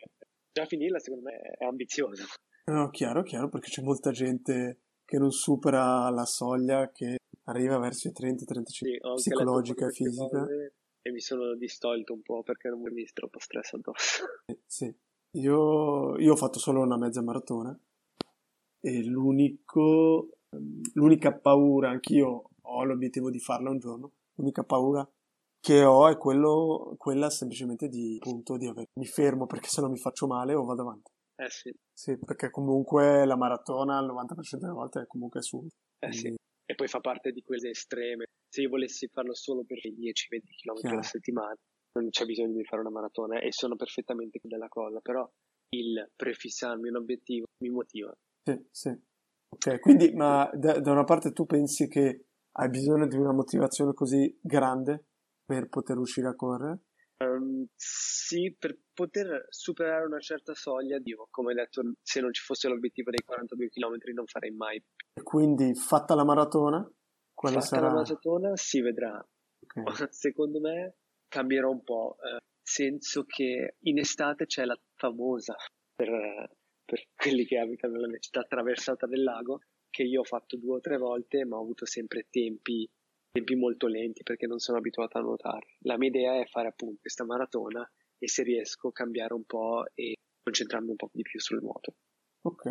già 0.52 0.66
finirla 0.66 1.00
secondo 1.00 1.26
me 1.26 1.38
è 1.58 1.66
ambizioso. 1.66 2.26
No 2.66 2.90
chiaro 2.90 3.24
chiaro 3.24 3.50
perché 3.50 3.70
c'è 3.70 3.82
molta 3.82 4.12
gente 4.12 4.82
che 5.08 5.18
non 5.18 5.32
supera 5.32 6.10
la 6.10 6.26
soglia 6.26 6.92
che 6.92 7.16
arriva 7.46 7.80
verso 7.80 8.10
i 8.10 8.12
30-35 8.12 8.66
sì, 8.66 9.00
psicologica 9.16 9.88
e 9.88 9.92
fisica 9.92 10.28
cose 10.28 10.74
e 11.02 11.12
mi 11.12 11.22
sono 11.22 11.56
distolto 11.56 12.14
un 12.14 12.22
po' 12.22 12.44
perché 12.44 12.68
non 12.68 12.82
mi 12.82 13.06
troppo 13.14 13.40
stress 13.40 13.74
addosso. 13.74 14.26
Sì, 14.66 14.94
io, 15.38 16.18
io 16.18 16.34
ho 16.34 16.36
fatto 16.36 16.60
solo 16.60 16.82
una 16.82 16.98
mezza 16.98 17.22
maratona 17.22 17.78
e 18.82 19.04
l'unico, 19.06 20.40
l'unica 20.94 21.34
paura, 21.34 21.90
anch'io 21.90 22.50
ho 22.62 22.84
l'obiettivo 22.84 23.30
di 23.30 23.40
farla 23.40 23.70
un 23.70 23.80
giorno, 23.80 24.12
l'unica 24.36 24.64
paura 24.64 25.10
che 25.62 25.84
ho 25.86 26.10
è 26.10 26.18
quello, 26.18 26.96
quella 26.98 27.30
semplicemente 27.30 27.88
di, 27.88 28.18
appunto, 28.20 28.58
di 28.58 28.68
aver, 28.68 28.90
mi 28.96 29.06
fermo 29.06 29.46
perché 29.46 29.70
se 29.70 29.80
no 29.80 29.90
mi 29.90 29.98
faccio 29.98 30.28
male 30.28 30.54
o 30.54 30.66
vado 30.66 30.82
avanti. 30.82 31.12
Eh 31.40 31.50
sì. 31.50 31.74
Sì, 31.94 32.18
perché 32.18 32.50
comunque 32.50 33.26
la 33.26 33.36
maratona 33.36 33.98
al 33.98 34.06
90% 34.06 34.66
delle 34.66 34.74
volte 34.74 35.02
è 35.02 35.08
comunque 35.08 35.42
su. 35.42 35.66
Eh 36.00 36.14
sì. 36.14 36.36
E 36.70 36.76
poi 36.76 36.88
fa 36.88 37.00
parte 37.00 37.32
di 37.32 37.42
quelle 37.42 37.70
estreme 37.70 38.26
se 38.50 38.62
io 38.62 38.70
volessi 38.70 39.08
farlo 39.08 39.34
solo 39.34 39.64
per 39.64 39.78
i 39.86 39.94
10-20 39.94 40.56
km 40.56 40.76
Chiaro. 40.76 40.96
alla 40.96 41.04
settimana, 41.04 41.56
non 41.98 42.10
c'è 42.10 42.26
bisogno 42.26 42.54
di 42.54 42.64
fare 42.64 42.82
una 42.82 42.92
maratona 42.92 43.40
e 43.40 43.52
sono 43.52 43.76
perfettamente 43.76 44.40
della 44.42 44.68
cosa, 44.68 45.00
però 45.00 45.30
il 45.70 46.10
prefissarmi 46.16 46.90
un 46.90 46.96
obiettivo 46.98 47.46
mi 47.64 47.70
motiva. 47.70 48.14
Sì, 48.44 48.68
sì. 48.72 48.90
Ok, 49.50 49.80
quindi 49.80 50.14
ma 50.14 50.50
da, 50.54 50.80
da 50.80 50.92
una 50.92 51.04
parte 51.04 51.32
tu 51.32 51.46
pensi 51.46 51.88
che 51.88 52.26
hai 52.52 52.70
bisogno 52.70 53.08
di 53.08 53.16
una 53.16 53.32
motivazione 53.32 53.94
così 53.94 54.38
grande 54.42 55.06
per 55.46 55.70
poter 55.70 55.98
uscire 55.98 56.28
a 56.28 56.36
correre? 56.36 56.80
Um, 57.20 57.66
sì, 57.76 58.56
per 58.58 58.78
poter 58.94 59.48
superare 59.50 60.06
una 60.06 60.20
certa 60.20 60.54
soglia, 60.54 61.00
Dio, 61.00 61.28
come 61.32 61.54
detto, 61.54 61.82
se 62.02 62.22
non 62.22 62.32
ci 62.32 62.44
fosse 62.44 62.68
l'obiettivo 62.68 63.10
dei 63.10 63.24
42 63.26 63.70
km 63.70 63.96
non 64.14 64.28
farei 64.28 64.52
mai. 64.52 64.84
Quindi, 65.24 65.74
fatta 65.74 66.14
la 66.14 66.24
maratona, 66.24 66.88
Fatta 67.34 67.62
sarà? 67.62 67.88
la 67.88 67.94
maratona 67.94 68.56
si 68.56 68.82
vedrà. 68.82 69.24
Okay. 69.60 69.84
Secondo 70.12 70.60
me 70.60 70.96
cambierà 71.28 71.68
un 71.68 71.84
po', 71.84 72.18
eh, 72.22 72.40
senso 72.62 73.24
che 73.26 73.76
in 73.80 73.98
estate 73.98 74.46
c'è 74.46 74.66
la 74.66 74.80
famosa 74.96 75.56
per, 75.96 76.52
per 76.84 77.08
quelli 77.16 77.46
che 77.46 77.58
abitano 77.58 77.94
nella 77.94 78.08
mia 78.08 78.20
città 78.20 78.42
attraversata 78.42 79.08
del 79.08 79.24
lago, 79.24 79.60
che 79.90 80.04
io 80.04 80.22
ho 80.22 80.24
fatto 80.24 80.58
due 80.58 80.78
o 80.78 80.80
tre 80.80 80.98
volte, 80.98 81.46
ma 81.46 81.58
ho 81.58 81.62
avuto 81.62 81.86
sempre 81.86 82.28
tempi, 82.30 82.88
tempi 83.38 83.56
molto 83.56 83.88
lenti 83.88 84.24
perché 84.24 84.48
non 84.48 84.60
sono 84.60 84.80
abituato 84.80 85.18
a 85.18 85.22
nuotare. 85.22 85.76
La 85.82 85.98
mia 85.98 86.10
idea 86.10 86.40
è 86.40 86.46
fare 86.46 86.68
appunto 86.68 86.98
questa 87.02 87.24
maratona 87.24 87.88
e 88.18 88.28
se 88.28 88.42
riesco 88.44 88.92
cambiare 88.92 89.34
un 89.34 89.44
po' 89.46 89.86
e 89.94 90.16
concentrarmi 90.42 90.90
un 90.90 90.96
po' 90.96 91.10
di 91.14 91.22
più 91.22 91.40
sul 91.40 91.62
nuoto. 91.62 91.96
Ok, 92.42 92.66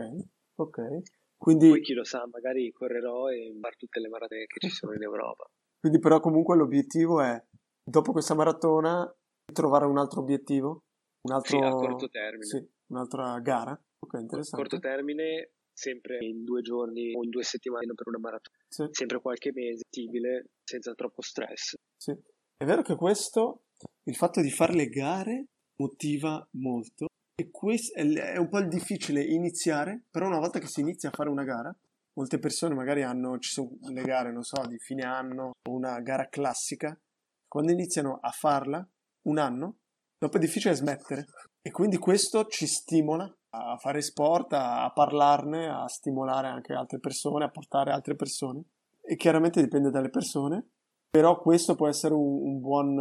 ok. 0.56 1.02
Quindi... 1.36 1.68
Poi 1.68 1.82
chi 1.82 1.92
lo 1.92 2.04
sa, 2.04 2.26
magari 2.26 2.72
correrò 2.72 3.28
e 3.28 3.54
fare 3.60 3.76
tutte 3.76 4.00
le 4.00 4.08
maratone 4.08 4.46
che 4.46 4.66
ci 4.66 4.74
sono 4.74 4.94
in 4.94 5.02
Europa. 5.02 5.48
Quindi 5.78 5.98
però 6.00 6.18
comunque 6.18 6.56
l'obiettivo 6.56 7.20
è, 7.20 7.40
dopo 7.84 8.10
questa 8.10 8.34
maratona, 8.34 9.08
trovare 9.52 9.84
un 9.84 9.98
altro 9.98 10.20
obiettivo? 10.20 10.84
Un 11.22 11.34
altro... 11.34 11.58
Sì, 11.58 11.64
a 11.64 11.70
corto 11.70 12.08
termine. 12.08 12.44
Sì, 12.44 12.68
un'altra 12.86 13.38
gara? 13.40 13.72
Ok, 13.98 14.14
interessante. 14.20 14.56
A 14.56 14.58
corto 14.58 14.78
termine, 14.78 15.52
sempre 15.76 16.24
in 16.24 16.42
due 16.42 16.62
giorni 16.62 17.14
o 17.14 17.22
in 17.22 17.28
due 17.28 17.44
settimane 17.44 17.92
per 17.94 18.08
una 18.08 18.18
maratona. 18.18 18.56
Sì. 18.66 18.86
Sempre 18.90 19.20
qualche 19.20 19.52
mese, 19.52 19.82
fattibile, 19.82 20.46
senza 20.64 20.94
troppo 20.94 21.20
stress. 21.20 21.74
Sì. 21.96 22.12
È 22.56 22.64
vero 22.64 22.82
che 22.82 22.96
questo, 22.96 23.64
il 24.04 24.16
fatto 24.16 24.40
di 24.40 24.50
fare 24.50 24.72
le 24.72 24.88
gare, 24.88 25.46
motiva 25.76 26.46
molto 26.52 27.06
e 27.38 27.50
questo 27.50 27.98
è 27.98 28.38
un 28.38 28.48
po' 28.48 28.58
il 28.58 28.68
difficile 28.68 29.22
iniziare, 29.22 30.04
però 30.10 30.26
una 30.26 30.38
volta 30.38 30.58
che 30.58 30.66
si 30.66 30.80
inizia 30.80 31.10
a 31.10 31.12
fare 31.12 31.28
una 31.28 31.44
gara, 31.44 31.76
molte 32.14 32.38
persone 32.38 32.74
magari 32.74 33.02
hanno, 33.02 33.38
ci 33.38 33.50
sono 33.50 33.76
le 33.92 34.02
gare, 34.02 34.32
non 34.32 34.42
so, 34.42 34.64
di 34.66 34.78
fine 34.78 35.02
anno, 35.02 35.50
o 35.68 35.70
una 35.70 36.00
gara 36.00 36.30
classica, 36.30 36.98
quando 37.46 37.72
iniziano 37.72 38.18
a 38.22 38.30
farla 38.30 38.88
un 39.24 39.36
anno, 39.36 39.76
dopo 40.18 40.38
è 40.38 40.40
difficile 40.40 40.74
smettere. 40.74 41.26
E 41.60 41.70
quindi 41.70 41.98
questo 41.98 42.46
ci 42.46 42.66
stimola 42.66 43.30
a 43.56 43.76
fare 43.76 44.00
sport, 44.02 44.52
a, 44.52 44.90
parlarne, 44.94 45.68
a 45.68 45.86
stimolare 45.88 46.48
anche 46.48 46.72
altre 46.72 46.98
persone, 46.98 47.44
a 47.44 47.50
portare 47.50 47.92
altre 47.92 48.14
persone. 48.14 48.62
E 49.02 49.16
chiaramente 49.16 49.62
dipende 49.62 49.90
dalle 49.90 50.10
persone, 50.10 50.68
però 51.10 51.38
questo 51.38 51.74
può 51.74 51.88
essere 51.88 52.14
un, 52.14 52.42
un, 52.42 52.60
buon, 52.60 52.98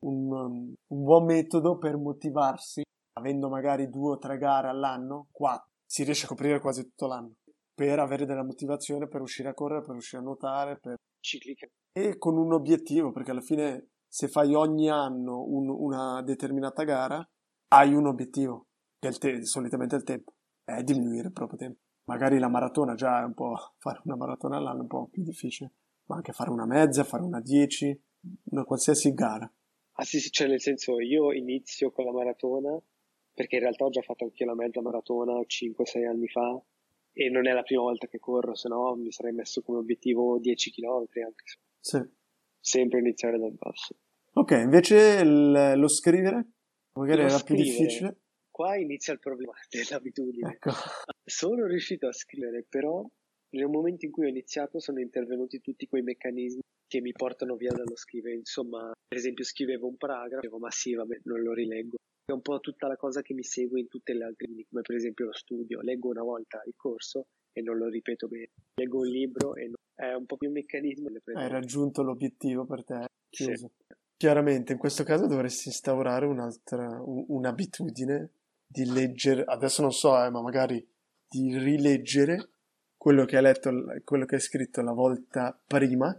un, 0.00 0.32
un 0.32 0.74
buon 0.86 1.24
metodo 1.24 1.78
per 1.78 1.96
motivarsi 1.96 2.82
avendo 3.14 3.48
magari 3.48 3.88
due 3.88 4.12
o 4.12 4.18
tre 4.18 4.38
gare 4.38 4.68
all'anno, 4.68 5.28
quattro, 5.30 5.70
si 5.84 6.04
riesce 6.04 6.24
a 6.24 6.28
coprire 6.28 6.60
quasi 6.60 6.82
tutto 6.82 7.06
l'anno 7.06 7.34
per 7.74 7.98
avere 7.98 8.26
della 8.26 8.44
motivazione 8.44 9.08
per 9.08 9.22
uscire 9.22 9.48
a 9.48 9.54
correre, 9.54 9.82
per 9.82 9.94
uscire 9.94 10.20
a 10.20 10.24
nuotare, 10.24 10.78
per... 10.78 10.96
ciclica. 11.18 11.66
E 11.92 12.18
con 12.18 12.36
un 12.36 12.52
obiettivo, 12.52 13.10
perché 13.10 13.30
alla 13.30 13.40
fine 13.40 13.92
se 14.06 14.28
fai 14.28 14.54
ogni 14.54 14.90
anno 14.90 15.42
un, 15.46 15.70
una 15.70 16.20
determinata 16.22 16.82
gara, 16.84 17.26
hai 17.68 17.94
un 17.94 18.06
obiettivo, 18.06 18.66
il 19.08 19.18
te- 19.18 19.44
solitamente 19.44 19.96
il 19.96 20.02
tempo, 20.04 20.34
è 20.64 20.82
diminuire 20.82 21.28
il 21.28 21.32
proprio 21.32 21.58
tempo. 21.58 21.80
Magari 22.04 22.38
la 22.38 22.48
maratona 22.48 22.94
già 22.94 23.20
è 23.20 23.24
un 23.24 23.34
po', 23.34 23.54
fare 23.78 24.00
una 24.04 24.16
maratona 24.16 24.56
all'anno 24.56 24.78
è 24.78 24.82
un 24.82 24.86
po' 24.88 25.08
più 25.10 25.22
difficile, 25.22 25.72
ma 26.06 26.16
anche 26.16 26.32
fare 26.32 26.50
una 26.50 26.66
mezza, 26.66 27.04
fare 27.04 27.22
una 27.22 27.40
dieci, 27.40 27.98
una 28.50 28.64
qualsiasi 28.64 29.12
gara. 29.14 29.50
Ah 29.92 30.04
sì, 30.04 30.18
sì, 30.18 30.30
cioè 30.30 30.48
nel 30.48 30.60
senso 30.60 30.98
io 31.00 31.32
inizio 31.32 31.90
con 31.90 32.04
la 32.04 32.12
maratona 32.12 32.78
perché 33.32 33.56
in 33.56 33.62
realtà 33.62 33.84
ho 33.84 33.90
già 33.90 34.02
fatto 34.02 34.24
anche 34.24 34.44
la 34.44 34.54
mezza 34.54 34.80
maratona 34.80 35.32
5-6 35.46 36.06
anni 36.06 36.28
fa 36.28 36.60
e 37.12 37.28
non 37.28 37.46
è 37.46 37.52
la 37.52 37.62
prima 37.62 37.82
volta 37.82 38.06
che 38.06 38.18
corro, 38.18 38.54
se 38.54 38.68
no 38.68 38.94
mi 38.96 39.10
sarei 39.12 39.32
messo 39.32 39.62
come 39.62 39.78
obiettivo 39.78 40.38
10 40.38 40.70
km 40.70 41.06
anche. 41.24 41.44
Sì. 41.78 42.00
Sempre 42.58 42.98
iniziare 43.00 43.38
dal 43.38 43.52
basso. 43.52 43.96
Ok, 44.32 44.52
invece 44.52 45.24
l- 45.24 45.78
lo 45.78 45.88
scrivere? 45.88 46.50
Magari 46.92 47.22
lo 47.22 47.28
era 47.28 47.38
scrivere, 47.38 47.68
più 47.68 47.78
difficile. 47.78 48.18
Qua 48.60 48.76
inizia 48.76 49.14
il 49.14 49.20
problema 49.20 49.54
dell'abitudine. 49.72 50.52
Ecco. 50.52 50.70
Sono 51.24 51.64
riuscito 51.64 52.06
a 52.08 52.12
scrivere, 52.12 52.66
però 52.68 53.02
nel 53.56 53.68
momento 53.68 54.04
in 54.04 54.12
cui 54.12 54.26
ho 54.26 54.28
iniziato 54.28 54.78
sono 54.80 55.00
intervenuti 55.00 55.62
tutti 55.62 55.86
quei 55.86 56.02
meccanismi 56.02 56.60
che 56.86 57.00
mi 57.00 57.12
portano 57.12 57.56
via 57.56 57.72
dallo 57.72 57.96
scrivere. 57.96 58.34
Insomma, 58.34 58.92
per 59.08 59.16
esempio 59.16 59.44
scrivevo 59.44 59.86
un 59.88 59.96
paragrafo, 59.96 60.40
dicevo 60.40 60.58
ma 60.58 60.70
sì, 60.70 60.92
vabbè, 60.92 61.20
non 61.24 61.40
lo 61.40 61.54
rileggo 61.54 61.96
è 62.26 62.32
un 62.32 62.42
po' 62.42 62.60
tutta 62.60 62.86
la 62.86 62.96
cosa 62.96 63.22
che 63.22 63.32
mi 63.32 63.42
segue 63.42 63.80
in 63.80 63.88
tutte 63.88 64.12
le 64.12 64.24
altre 64.24 64.46
linee, 64.46 64.66
come 64.68 64.82
per 64.82 64.94
esempio 64.94 65.24
lo 65.24 65.32
studio. 65.32 65.80
Leggo 65.80 66.10
una 66.10 66.22
volta 66.22 66.62
il 66.66 66.74
corso 66.76 67.28
e 67.52 67.62
non 67.62 67.78
lo 67.78 67.88
ripeto 67.88 68.28
bene. 68.28 68.50
Leggo 68.74 68.98
un 68.98 69.06
libro 69.06 69.54
e 69.56 69.64
non... 69.64 69.74
è 69.94 70.12
un 70.12 70.26
po' 70.26 70.36
più 70.36 70.48
un 70.48 70.54
meccanismo. 70.54 71.08
Hai 71.32 71.48
raggiunto 71.48 72.02
l'obiettivo 72.02 72.66
per 72.66 72.84
te. 72.84 73.06
Chiuso. 73.30 73.72
Sì. 73.74 73.94
Chiaramente 74.16 74.72
in 74.72 74.78
questo 74.78 75.02
caso 75.02 75.26
dovresti 75.26 75.68
instaurare 75.68 76.26
un'altra, 76.26 77.02
un'abitudine 77.02 78.30
di 78.70 78.84
leggere, 78.84 79.42
adesso 79.44 79.82
non 79.82 79.90
so, 79.90 80.10
eh, 80.22 80.30
ma 80.30 80.40
magari 80.40 80.86
di 81.28 81.58
rileggere 81.58 82.50
quello 82.96 83.24
che 83.24 83.36
hai 83.36 83.42
letto, 83.42 83.70
quello 84.04 84.26
che 84.26 84.36
hai 84.36 84.40
scritto 84.40 84.80
la 84.80 84.92
volta 84.92 85.58
prima, 85.66 86.16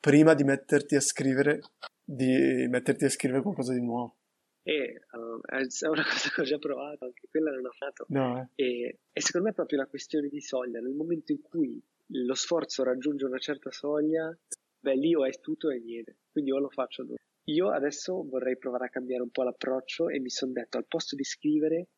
prima 0.00 0.34
di 0.34 0.42
metterti 0.42 0.96
a 0.96 1.00
scrivere, 1.00 1.60
di 2.02 2.66
metterti 2.68 3.04
a 3.04 3.08
scrivere 3.08 3.42
qualcosa 3.42 3.72
di 3.72 3.80
nuovo. 3.80 4.16
E 4.64 5.02
uh, 5.12 5.40
è 5.42 5.88
una 5.88 6.02
cosa 6.10 6.30
che 6.30 6.40
ho 6.40 6.44
già 6.44 6.58
provato, 6.58 7.04
anche 7.04 7.28
quella 7.30 7.52
non 7.52 7.66
ho 7.66 7.70
fatto. 7.70 8.06
No, 8.08 8.50
eh. 8.56 8.64
e, 8.64 8.98
e, 9.12 9.20
secondo 9.20 9.46
me 9.46 9.52
è 9.52 9.56
proprio 9.56 9.78
la 9.78 9.86
questione 9.86 10.28
di 10.28 10.40
soglia. 10.40 10.80
Nel 10.80 10.94
momento 10.94 11.30
in 11.30 11.40
cui 11.40 11.80
lo 12.06 12.34
sforzo 12.34 12.82
raggiunge 12.82 13.26
una 13.26 13.38
certa 13.38 13.70
soglia, 13.70 14.36
beh, 14.80 14.96
lì 14.96 15.14
o 15.14 15.24
è 15.24 15.30
tutto 15.40 15.70
e 15.70 15.78
niente. 15.78 16.16
Quindi 16.32 16.50
o 16.50 16.58
lo 16.58 16.68
faccio 16.68 17.02
o 17.02 17.04
no. 17.04 17.14
Io 17.46 17.70
adesso 17.70 18.22
vorrei 18.22 18.56
provare 18.56 18.86
a 18.86 18.88
cambiare 18.88 19.22
un 19.22 19.30
po' 19.30 19.42
l'approccio 19.42 20.08
e 20.08 20.20
mi 20.20 20.30
sono 20.30 20.52
detto 20.52 20.76
al 20.76 20.86
posto 20.86 21.16
di 21.16 21.24
scrivere, 21.24 21.88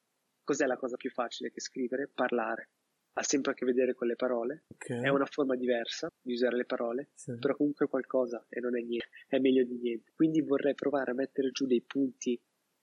cos'è 0.43 0.67
la 0.67 0.77
cosa 0.77 0.97
più 0.97 1.11
facile 1.11 1.51
che 1.51 1.61
scrivere? 1.61 2.11
Parlare 2.13 2.71
ha 3.17 3.23
sempre 3.23 3.53
a 3.53 3.55
che 3.55 3.65
vedere 3.65 3.95
con 3.95 4.09
le 4.09 4.17
parole, 4.17 4.65
okay. 4.75 5.03
è 5.03 5.09
una 5.09 5.27
forma 5.27 5.55
diversa 5.55 6.09
di 6.21 6.33
usare 6.33 6.57
le 6.57 6.65
parole, 6.65 7.11
sì. 7.15 7.37
però 7.39 7.55
comunque 7.55 7.87
qualcosa 7.87 8.45
e 8.49 8.61
non 8.61 8.77
è 8.77 8.83
niente, 8.83 9.07
è 9.29 9.39
meglio 9.39 9.65
di 9.65 9.79
niente. 9.79 10.13
Quindi 10.15 10.41
vorrei 10.41 10.75
provare 10.75 11.13
a 11.13 11.15
mettere 11.15 11.51
giù 11.51 11.67
dei 11.67 11.83
punti, 11.83 12.41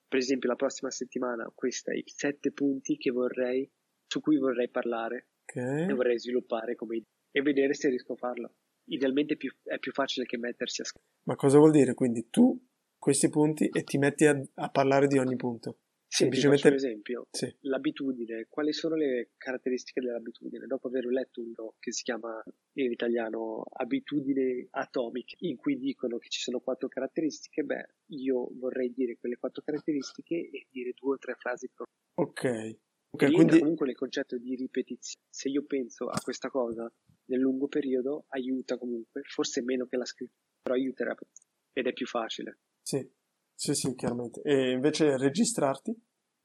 per 0.08 0.20
esempio 0.20 0.50
la 0.50 0.56
prossima 0.56 0.90
settimana, 0.90 1.52
questi 1.54 1.92
i 1.98 2.04
sette 2.06 2.52
punti 2.52 2.96
che 2.96 3.12
vorrei, 3.12 3.70
su 4.08 4.22
cui 4.22 4.38
vorrei 4.38 4.70
parlare 4.70 5.28
okay. 5.44 5.90
e 5.90 5.94
vorrei 5.94 6.18
sviluppare 6.18 6.76
come 6.76 6.98
idea 6.98 7.10
e 7.34 7.42
vedere 7.42 7.74
se 7.74 7.90
riesco 7.90 8.14
a 8.14 8.18
farlo. 8.18 8.54
Idealmente 8.92 9.34
è 9.34 9.38
più, 9.38 9.54
è 9.64 9.80
più 9.80 9.92
facile 9.92 10.26
che 10.26 10.38
mettersi 10.38 10.82
a 10.82 10.86
scrivere. 10.86 11.12
Ma 11.24 11.36
cosa 11.36 11.58
vuol 11.58 11.72
dire? 11.72 11.94
Quindi 11.94 12.30
tu 12.30 12.60
questi 12.98 13.30
punti 13.30 13.68
e 13.68 13.84
ti 13.84 13.98
metti 13.98 14.26
a, 14.26 14.40
a 14.56 14.70
parlare 14.70 15.08
di 15.08 15.18
ogni 15.18 15.36
punto? 15.36 15.78
Sì, 16.12 16.24
semplicemente 16.24 16.68
un 16.68 16.74
esempio. 16.74 17.28
Sì. 17.32 17.56
L'abitudine, 17.62 18.48
quali 18.50 18.74
sono 18.74 18.96
le 18.96 19.32
caratteristiche 19.38 20.02
dell'abitudine? 20.02 20.68
Dopo 20.68 20.90
aver 20.90 21.06
letto 21.06 21.40
un 21.40 21.46
libro 21.46 21.76
che 21.80 21.94
si 21.94 22.04
chiama 22.04 22.44
in 22.74 22.92
italiano 22.92 23.64
Abitudini 23.72 24.68
atomiche, 24.72 25.36
in 25.40 25.56
cui 25.56 25.78
dicono 25.78 26.18
che 26.18 26.28
ci 26.28 26.42
sono 26.42 26.60
quattro 26.60 26.90
caratteristiche, 26.90 27.64
beh, 27.64 27.96
io 28.08 28.50
vorrei 28.56 28.92
dire 28.94 29.16
quelle 29.18 29.38
quattro 29.38 29.64
caratteristiche 29.64 30.36
e 30.36 30.68
dire 30.70 30.92
due 31.00 31.14
o 31.14 31.18
tre 31.18 31.36
frasi 31.36 31.70
per 31.74 31.88
Ok. 32.16 32.78
Okay, 33.12 33.30
e 33.30 33.34
quindi... 33.34 33.60
comunque 33.60 33.86
nel 33.86 33.96
concetto 33.96 34.38
di 34.38 34.56
ripetizione. 34.56 35.26
Se 35.30 35.50
io 35.50 35.66
penso 35.66 36.08
a 36.08 36.20
questa 36.22 36.50
cosa 36.50 36.92
nel 37.26 37.40
lungo 37.40 37.68
periodo, 37.68 38.26
aiuta 38.30 38.78
comunque, 38.78 39.22
forse 39.24 39.62
meno 39.62 39.86
che 39.86 39.98
la 39.98 40.06
scrittura, 40.06 40.40
però 40.62 40.76
aiuterà 40.76 41.16
ed 41.74 41.88
è 41.88 41.94
più 41.94 42.06
facile. 42.06 42.60
Sì, 42.82 43.10
sì, 43.54 43.74
sì, 43.74 43.96
chiaramente. 43.96 44.42
E 44.44 44.72
invece 44.72 45.18
registrarti? 45.18 45.96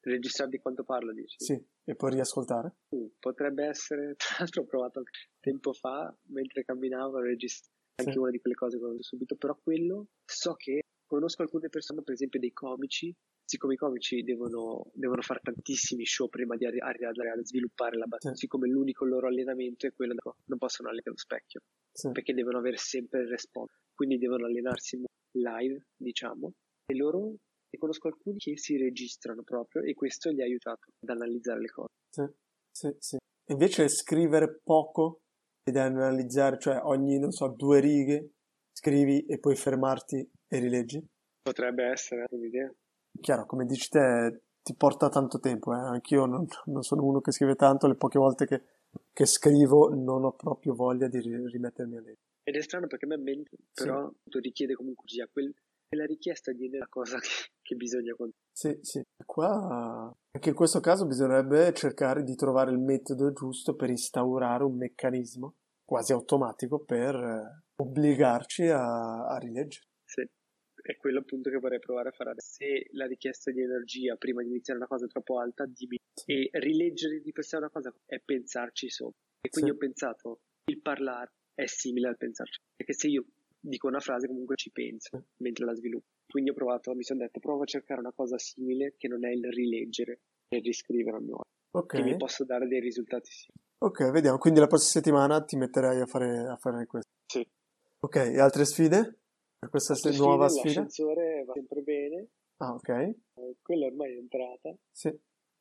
Registrarti 0.01 0.59
quanto 0.59 0.85
parlo, 0.85 1.13
dici? 1.13 1.37
Sì, 1.39 1.61
e 1.85 1.95
poi 1.95 2.13
riascoltare? 2.13 2.77
Uh, 2.91 3.13
potrebbe 3.19 3.65
essere, 3.67 4.15
tra 4.19 4.37
l'altro 4.39 4.63
ho 4.63 4.67
provato 4.67 5.03
tempo 5.41 5.73
fa, 5.73 6.15
mentre 6.29 6.65
camminavo, 6.65 7.19
a 7.19 7.23
registrare 7.23 7.75
anche 7.97 8.13
Sì. 8.13 8.19
una 8.19 8.31
di 8.31 8.39
quelle 8.39 8.57
cose 8.57 8.79
che 8.79 8.85
ho 8.85 9.03
subito, 9.03 9.37
però 9.37 9.57
quello 9.57 10.09
so 10.25 10.55
che 10.55 10.83
conosco 11.07 11.43
alcune 11.43 11.69
persone, 11.69 12.03
per 12.03 12.15
esempio 12.15 12.39
dei 12.39 12.53
comici, 12.53 13.15
siccome 13.47 13.75
i 13.75 13.77
comici 13.77 14.23
devono, 14.23 14.91
devono 14.93 15.23
fare 15.23 15.41
tantissimi 15.41 16.05
show 16.05 16.29
prima 16.29 16.57
di 16.57 16.67
arri- 16.67 16.81
arrivare 16.81 17.31
a 17.31 17.45
sviluppare 17.45 17.97
la 17.97 18.07
battuta, 18.07 18.35
Sì. 18.35 18.41
siccome 18.41 18.69
l'unico 18.69 19.05
loro 19.05 19.29
allenamento 19.29 19.87
è 19.87 19.93
quello 19.93 20.15
non 20.47 20.59
possono 20.59 20.89
allenare 20.89 21.11
lo 21.11 21.17
specchio, 21.17 21.61
Sì. 21.93 22.11
perché 22.11 22.35
devono 22.35 22.59
avere 22.59 22.77
sempre 22.77 23.21
il 23.23 23.29
response, 23.29 23.79
quindi 23.95 24.19
devono 24.19 24.47
allenarsi 24.47 25.03
live, 25.39 25.87
diciamo, 25.97 26.53
e 26.87 26.95
loro 26.97 27.29
ne 27.29 27.79
conosco 27.79 28.09
alcuni 28.09 28.39
che 28.39 28.59
si 28.59 28.77
registrano 28.77 29.43
proprio 29.43 29.83
e 29.83 29.95
questo 29.95 30.31
gli 30.33 30.41
ha 30.41 30.45
aiutato 30.45 30.91
ad 31.01 31.09
analizzare 31.09 31.61
le 31.61 31.69
cose. 31.69 31.93
Sì, 32.11 32.25
sì, 32.71 32.95
sì. 32.99 33.17
Invece 33.49 33.89
scrivere 33.89 34.61
poco 34.63 35.21
ed 35.63 35.77
analizzare, 35.77 36.59
cioè 36.59 36.81
ogni, 36.83 37.19
non 37.19 37.31
so, 37.31 37.49
due 37.49 37.81
righe, 37.81 38.31
scrivi 38.73 39.25
e 39.27 39.39
poi 39.39 39.55
fermarti 39.55 40.29
e 40.49 40.59
rileggi. 40.59 41.05
Potrebbe 41.43 41.85
essere 41.85 42.25
un'idea. 42.31 42.73
Chiaro, 43.21 43.47
come 43.47 43.67
dici 43.67 43.89
te, 43.89 44.43
ti 44.63 44.75
porta 44.75 45.09
tanto 45.09 45.39
tempo, 45.39 45.73
eh. 45.73 45.79
Anch'io 45.79 46.27
non, 46.27 46.47
non 46.67 46.83
sono 46.83 47.05
uno 47.05 47.21
che 47.21 47.33
scrive 47.33 47.55
tanto, 47.55 47.87
le 47.87 47.95
poche 47.95 48.19
volte 48.19 48.47
che, 48.47 48.63
che 49.13 49.27
scrivo 49.27 49.95
non 49.95 50.25
ho 50.25 50.33
proprio 50.33 50.75
voglia 50.75 51.09
di 51.09 51.21
ri- 51.21 51.49
rimettermi 51.49 51.97
a 51.97 52.01
leggere. 52.01 52.19
Ed 52.43 52.55
è 52.55 52.63
strano 52.63 52.87
perché 52.87 53.07
a 53.07 53.09
me 53.09 53.17
mente, 53.17 53.57
però 53.73 54.11
richiede 54.41 54.75
comunque 54.75 55.09
sia 55.09 55.29
quel, 55.31 55.53
quella 55.89 56.05
richiesta 56.05 56.53
di 56.53 56.69
una 56.73 56.87
cosa 56.89 57.19
che, 57.21 57.29
che 57.61 57.75
bisogna 57.75 58.15
con 58.15 58.31
Sì, 58.53 58.79
sì. 58.83 59.03
Qua, 59.25 60.15
anche 60.31 60.49
in 60.49 60.55
questo 60.55 60.81
caso 60.81 61.07
bisognerebbe 61.07 61.73
cercare 61.73 62.23
di 62.23 62.35
trovare 62.35 62.71
il 62.71 62.79
metodo 62.79 63.33
giusto 63.33 63.75
per 63.75 63.91
instaurare 63.91 64.65
un 64.65 64.77
meccanismo 64.77 65.55
quasi 65.85 66.13
automatico 66.13 66.81
per 66.81 67.15
eh, 67.15 67.63
obbligarci 67.77 68.69
a, 68.69 69.27
a 69.27 69.39
rileggere. 69.39 69.87
Sì, 70.05 70.29
è 70.87 70.97
quello 70.97 71.19
appunto 71.21 71.51
che 71.51 71.59
vorrei 71.59 71.81
provare 71.81 72.11
a 72.11 72.13
fare 72.13 72.31
adesso. 72.31 72.55
Se 72.55 72.89
la 72.93 73.07
richiesta 73.07 73.51
di 73.51 73.61
energia 73.61 74.17
prima 74.17 74.43
di 74.43 74.49
iniziare 74.49 74.79
una 74.79 74.89
cosa 74.89 75.07
è 75.07 75.09
troppo 75.09 75.39
alta, 75.41 75.67
dimmi. 75.67 75.99
E 76.25 76.49
rileggere 76.53 77.21
di 77.21 77.33
sé 77.41 77.57
una 77.57 77.71
cosa 77.71 77.93
è 78.07 78.21
pensarci 78.21 78.89
sopra. 78.89 79.19
E 79.41 79.51
quindi 79.51 79.71
Sì. 79.71 79.77
ho 79.77 79.79
pensato, 79.79 80.41
il 80.67 80.81
parlare 80.81 81.33
è 81.55 81.67
simile 81.67 82.09
al 82.09 82.17
pensarci. 82.17 82.61
Perché 82.75 82.93
se 82.93 83.09
io 83.09 83.25
dico 83.59 83.89
una 83.89 84.01
frase 84.01 84.27
comunque 84.29 84.57
ci 84.57 84.71
penso 84.71 85.25
mentre 85.39 85.65
la 85.65 85.75
sviluppo. 85.75 86.07
Quindi 86.27 86.51
ho 86.51 86.55
provato, 86.55 86.95
mi 86.95 87.03
sono 87.03 87.21
detto, 87.21 87.41
provo 87.41 87.63
a 87.63 87.67
cercare 87.67 88.01
una 88.01 88.13
cosa 88.13 88.39
simile 88.39 88.95
che 88.97 89.09
non 89.09 89.25
è 89.25 89.31
il 89.31 89.45
rileggere 89.51 90.21
e 90.49 90.59
riscrivere 90.61 91.17
a 91.17 91.21
mio 91.21 91.41
Ok, 91.73 91.95
che 91.95 92.03
mi 92.03 92.17
posso 92.17 92.45
dare 92.45 92.67
dei 92.69 92.81
risultati 92.81 93.31
simili. 93.31 93.65
ok, 93.79 94.11
vediamo. 94.11 94.39
Quindi 94.39 94.61
la 94.61 94.67
prossima 94.67 94.93
settimana 94.93 95.43
ti 95.45 95.57
metterai 95.57 96.01
a 96.01 96.07
fare, 96.07 96.39
a 96.47 96.57
fare 96.57 96.87
questo. 96.87 97.11
Sì. 97.27 97.47
Ok, 98.01 98.17
e 98.17 98.39
altre 98.41 98.65
sfide? 98.65 99.19
Per 99.67 99.75
questa 99.75 99.95
se- 99.97 100.09
Altre 100.09 100.25
nuova 100.25 100.49
sfida? 100.49 100.65
L'ascensore 100.69 101.45
va 101.45 101.53
sempre 101.55 101.83
bene, 101.83 102.29
Ah, 102.59 102.73
ok. 102.75 102.89
eh, 102.89 103.17
quella 103.63 103.87
ormai 103.87 104.15
è 104.15 104.19
entrata. 104.19 104.73
Sì. 104.93 105.13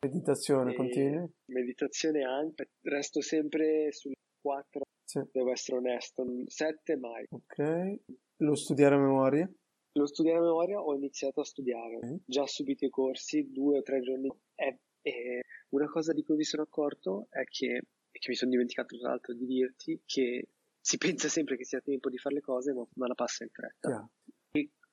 Meditazione 0.06 0.74
E 0.74 0.76
continui? 0.76 1.28
Meditazione 1.46 2.24
anche, 2.24 2.70
resto 2.84 3.22
sempre 3.22 3.92
sul 3.92 4.14
4, 4.40 4.82
Sì. 5.04 5.22
devo 5.32 5.52
essere 5.52 5.78
onesto, 5.78 6.24
7 6.46 6.98
mai. 6.98 7.26
Ok. 7.30 8.00
Lo 8.44 8.56
studiare 8.56 8.94
a 8.94 9.00
memoria? 9.00 9.52
Lo 9.94 10.06
studiare 10.06 10.38
a 10.38 10.42
memoria 10.44 10.80
ho 10.80 10.94
iniziato 10.94 11.42
a 11.42 11.46
studiare, 11.46 11.96
Ok. 11.96 12.18
già 12.26 12.46
subito 12.46 12.86
i 12.86 12.90
corsi, 12.90 13.50
due 13.52 13.80
o 13.80 13.82
tre 13.82 14.02
giorni. 14.02 14.30
E, 14.54 14.80
e 15.02 15.42
una 15.70 15.88
cosa 15.88 16.14
di 16.14 16.22
cui 16.24 16.36
mi 16.36 16.44
sono 16.44 16.62
accorto 16.62 17.26
è 17.32 17.44
che, 17.46 17.82
che 18.12 18.26
mi 18.30 18.36
sono 18.36 18.52
dimenticato 18.52 18.96
tra 19.00 19.10
l'altro 19.10 19.34
di 19.34 19.46
dirti, 19.48 20.00
che 20.06 20.50
si 20.86 20.98
pensa 21.00 21.30
sempre 21.30 21.58
che 21.58 21.66
sia 21.66 21.82
tempo 21.82 22.10
di 22.12 22.18
fare 22.20 22.36
le 22.36 22.42
cose, 22.42 22.72
ma, 22.72 22.86
ma 22.96 23.08
la 23.08 23.16
passa 23.16 23.44
in 23.44 23.50
fretta. 23.50 23.90
Chiaro. 23.90 24.12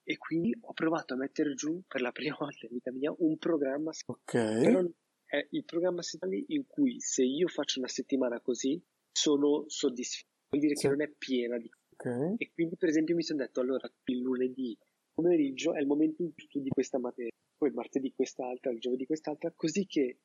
E 0.04 0.16
quindi 0.18 0.56
ho 0.58 0.72
provato 0.72 1.12
a 1.14 1.16
mettere 1.16 1.54
giù 1.54 1.80
per 1.86 2.00
la 2.00 2.10
prima 2.10 2.34
volta 2.40 2.66
in 2.66 2.72
vita 2.72 2.90
mia 2.90 3.14
un 3.18 3.36
programma 3.36 3.92
Ok. 4.06 4.32
Però 4.32 4.82
è 5.26 5.46
il 5.50 5.64
programma 5.64 6.02
settimanale 6.02 6.44
in 6.48 6.66
cui 6.66 6.98
se 6.98 7.22
io 7.22 7.46
faccio 7.46 7.78
una 7.78 7.88
settimana 7.88 8.40
così 8.40 8.82
sono 9.12 9.64
soddisfatto. 9.68 10.30
Vuol 10.48 10.62
dire 10.64 10.76
Sì. 10.76 10.82
che 10.82 10.88
non 10.88 11.02
è 11.02 11.08
piena 11.10 11.58
di 11.58 11.70
Ok. 11.92 12.34
E 12.38 12.50
quindi, 12.52 12.76
per 12.76 12.88
esempio, 12.88 13.14
mi 13.14 13.22
sono 13.22 13.40
detto 13.40 13.60
allora 13.60 13.86
il 14.06 14.18
lunedì 14.18 14.76
pomeriggio 15.14 15.74
è 15.74 15.80
il 15.80 15.86
momento 15.86 16.22
in 16.22 16.32
cui 16.32 16.42
studi 16.44 16.70
questa 16.70 16.98
materia, 16.98 17.30
poi 17.56 17.70
martedì 17.70 18.12
quest'altra, 18.12 18.72
il 18.72 18.80
giovedì 18.80 19.04
quest'altra, 19.06 19.52
così 19.54 19.86
che 19.86 20.18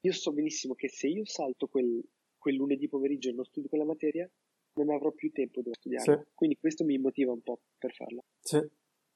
io 0.00 0.12
so 0.12 0.32
benissimo 0.32 0.74
che 0.74 0.88
se 0.88 1.06
io 1.08 1.24
salto 1.26 1.68
quel, 1.68 2.02
quel 2.36 2.54
lunedì 2.56 2.88
pomeriggio 2.88 3.28
e 3.28 3.32
non 3.32 3.44
studio 3.44 3.68
quella 3.68 3.84
materia, 3.84 4.28
non 4.74 4.90
avrò 4.90 5.10
più 5.10 5.30
tempo 5.32 5.62
dove 5.62 5.74
studiare. 5.74 6.24
Sì. 6.24 6.32
Quindi 6.34 6.56
questo 6.58 6.84
mi 6.84 6.98
motiva 6.98 7.32
un 7.32 7.42
po' 7.42 7.60
per 7.78 7.92
farla. 7.92 8.22
Sì. 8.40 8.60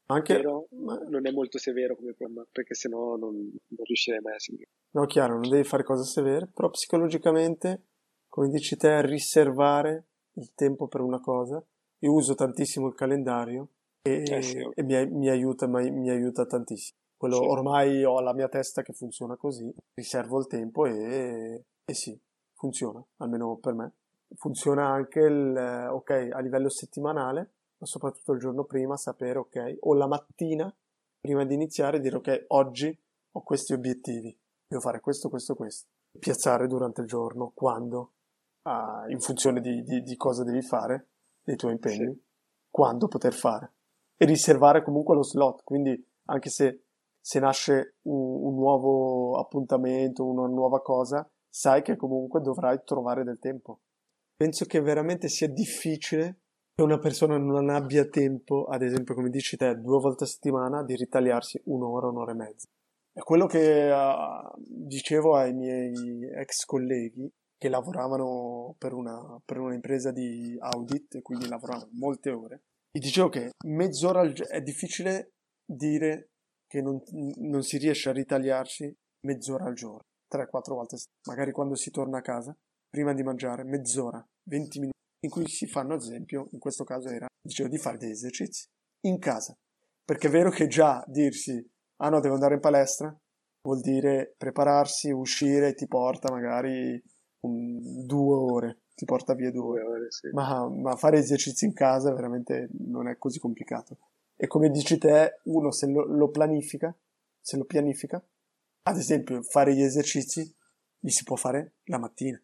Anche... 0.07 0.37
Però 0.37 0.67
non 0.71 1.27
è 1.27 1.31
molto 1.31 1.59
severo 1.59 1.97
come 1.97 2.13
programma, 2.13 2.47
perché 2.51 2.75
sennò 2.75 3.17
non, 3.17 3.35
non 3.35 3.85
riuscirei 3.85 4.21
mai 4.21 4.35
a 4.35 4.39
seguire. 4.39 4.71
No, 4.91 5.07
chiaro, 5.07 5.39
non 5.39 5.49
devi 5.49 5.65
fare 5.65 5.83
cose 5.83 6.05
severe, 6.05 6.47
però 6.47 6.69
psicologicamente, 6.69 7.83
come 8.29 8.49
dici 8.49 8.77
te, 8.77 9.05
riservare 9.07 10.05
il 10.35 10.53
tempo 10.55 10.89
per 10.89 11.01
una 11.01 11.21
cosa. 11.21 11.65
Io 12.01 12.13
uso 12.13 12.35
tantissimo 12.35 12.87
il 12.89 12.95
calendario 12.95 13.69
e, 14.03 14.23
Eh 14.23 14.43
sì, 14.43 14.59
e 14.59 14.83
mi, 14.83 15.07
mi 15.07 15.29
aiuta, 15.31 15.67
ma- 15.67 15.81
mi 15.81 16.11
aiuta 16.11 16.45
tantissimo. 16.45 16.99
Quello, 17.17 17.37
Sì. 17.37 17.47
Ormai 17.47 18.05
ho 18.05 18.21
la 18.21 18.35
mia 18.35 18.49
testa 18.49 18.83
che 18.83 18.93
funziona 18.93 19.37
così, 19.37 19.73
riservo 19.95 20.39
il 20.39 20.47
tempo 20.47 20.85
e, 20.85 21.65
e 21.83 21.95
sì, 21.95 22.19
funziona, 22.53 23.03
almeno 23.17 23.57
per 23.57 23.73
me. 23.73 23.93
Funziona 24.37 24.89
anche 24.89 25.21
il, 25.21 25.57
eh, 25.57 25.87
ok, 25.87 26.29
a 26.33 26.41
livello 26.41 26.69
settimanale, 26.69 27.53
ma 27.79 27.87
soprattutto 27.87 28.33
il 28.33 28.41
giorno 28.41 28.65
prima 28.65 28.97
sapere, 28.97 29.39
ok, 29.39 29.77
o 29.81 29.95
la 29.95 30.07
mattina, 30.07 30.75
prima 31.21 31.45
di 31.45 31.55
iniziare, 31.55 32.01
dire, 32.01 32.17
ok, 32.17 32.45
oggi 32.49 32.97
ho 33.33 33.43
questi 33.43 33.73
obiettivi, 33.73 34.37
devo 34.67 34.81
fare 34.83 35.01
questo, 35.01 35.29
questo, 35.29 35.55
questo. 35.55 35.89
Piazzare 36.19 36.67
durante 36.67 37.01
il 37.01 37.07
giorno, 37.07 37.53
quando, 37.55 38.13
ah, 38.63 39.05
in 39.09 39.21
funzione 39.21 39.61
di, 39.61 39.83
di- 39.83 40.03
di 40.03 40.17
cosa 40.17 40.45
devi 40.45 40.63
fare, 40.63 41.09
dei 41.43 41.57
tuoi 41.57 41.73
impegni, 41.73 42.21
quando 42.71 43.09
poter 43.09 43.33
fare. 43.35 43.73
e 44.17 44.27
riservare 44.27 44.83
comunque 44.83 45.15
lo 45.15 45.23
slot. 45.23 45.63
Quindi 45.65 45.93
anche 46.27 46.49
se, 46.51 46.85
se 47.21 47.41
nasce 47.41 47.97
un, 48.03 48.45
un 48.47 48.55
nuovo 48.55 49.39
appuntamento, 49.39 50.25
una 50.25 50.47
nuova 50.47 50.81
cosa, 50.83 51.29
sai 51.49 51.83
che 51.83 51.97
comunque 51.97 52.41
dovrai 52.41 52.81
trovare 52.85 53.25
del 53.25 53.39
tempo. 53.39 53.81
Penso 54.37 54.65
che 54.65 54.81
veramente 54.81 55.29
sia 55.29 55.49
difficile 55.49 56.41
che 56.75 56.83
una 56.83 56.99
persona 56.99 57.39
non 57.39 57.71
abbia 57.71 58.09
tempo, 58.09 58.65
ad 58.65 58.83
esempio, 58.83 59.15
come 59.15 59.31
dici 59.31 59.57
te, 59.57 59.77
due 59.77 60.01
volte 60.01 60.25
a 60.25 60.27
settimana 60.27 60.83
di 60.83 60.97
ritagliarsi 60.97 61.61
un'ora, 61.67 62.09
un'ora 62.09 62.33
e 62.33 62.35
mezza. 62.35 62.69
È 63.13 63.21
quello 63.21 63.47
che 63.47 63.91
uh, 63.93 64.53
dicevo 64.57 65.37
ai 65.37 65.53
miei 65.55 66.29
ex 66.35 66.65
colleghi 66.65 67.33
che 67.57 67.69
lavoravano 67.69 68.75
per 68.77 68.93
una, 68.93 69.41
per 69.45 69.59
una 69.59 69.75
impresa 69.75 70.11
di 70.11 70.57
audit 70.59 71.15
e 71.15 71.23
quindi 71.23 71.47
lavoravano 71.47 71.91
molte 71.93 72.31
ore. 72.31 72.63
Gli 72.91 73.01
dicevo 73.01 73.29
che 73.29 73.53
mezz'ora 73.67 74.21
al 74.21 74.33
giorno 74.33 74.53
è 74.53 74.61
difficile 74.61 75.35
dire 75.65 76.31
che 76.67 76.83
non, 76.83 77.01
non, 77.37 77.63
si 77.63 77.79
riesce 77.79 78.09
a 78.09 78.13
ritagliarsi 78.13 78.93
mezz'ora 79.27 79.67
al 79.67 79.75
giorno, 79.75 80.07
3-4 80.29 80.49
volte, 80.75 80.97
magari 81.29 81.53
quando 81.53 81.77
si 81.77 81.91
torna 81.91 82.19
a 82.19 82.23
casa, 82.23 82.57
prima 82.95 83.13
di 83.13 83.25
mangiare, 83.25 83.65
mezz'ora, 83.65 84.25
20 84.45 84.79
minuti 84.79 84.99
in 85.25 85.31
cui 85.31 85.49
si 85.49 85.67
fanno, 85.67 85.95
ad 85.95 86.01
esempio, 86.01 86.47
in 86.53 86.61
questo 86.61 86.85
caso 86.85 87.09
era, 87.09 87.27
dicevo, 87.43 87.69
di 87.69 87.77
fare 87.77 87.99
degli 87.99 88.13
esercizi 88.13 88.69
in 89.01 89.19
casa. 89.19 89.59
Perché 90.05 90.29
è 90.29 90.31
vero 90.31 90.51
che 90.51 90.69
già 90.69 91.03
dirsi, 91.09 91.61
ah 91.97 92.09
no, 92.09 92.21
devo 92.21 92.35
andare 92.35 92.55
in 92.55 92.61
palestra, 92.61 93.13
vuol 93.63 93.81
dire 93.81 94.33
prepararsi, 94.39 95.11
uscire, 95.11 95.75
ti 95.75 95.89
porta 95.89 96.31
magari 96.31 97.03
un, 97.41 98.07
due 98.07 98.37
ore, 98.37 98.83
ti 98.95 99.05
porta 99.05 99.35
via 99.35 99.51
due 99.51 99.83
ore, 99.83 100.13
sì. 100.13 100.29
ma, 100.33 100.69
ma, 100.69 100.95
fare 100.95 101.19
esercizi 101.19 101.65
in 101.65 101.73
casa 101.73 102.15
veramente 102.15 102.69
non 102.79 103.09
è 103.09 103.19
così 103.19 103.41
complicato. 103.41 103.99
E 104.37 104.47
come 104.47 104.71
dici 104.71 104.99
te, 104.99 105.41
uno 105.45 105.73
se 105.73 105.89
lo, 105.89 106.05
lo 106.05 106.29
planifica, 106.29 106.95
se 107.41 107.57
lo 107.57 107.65
pianifica, 107.65 108.25
ad 108.83 108.97
esempio 108.99 109.43
fare 109.43 109.75
gli 109.75 109.83
esercizi 109.83 110.55
li 111.01 111.11
si 111.11 111.25
può 111.25 111.35
fare 111.35 111.73
la 111.85 111.99
mattina, 111.99 112.41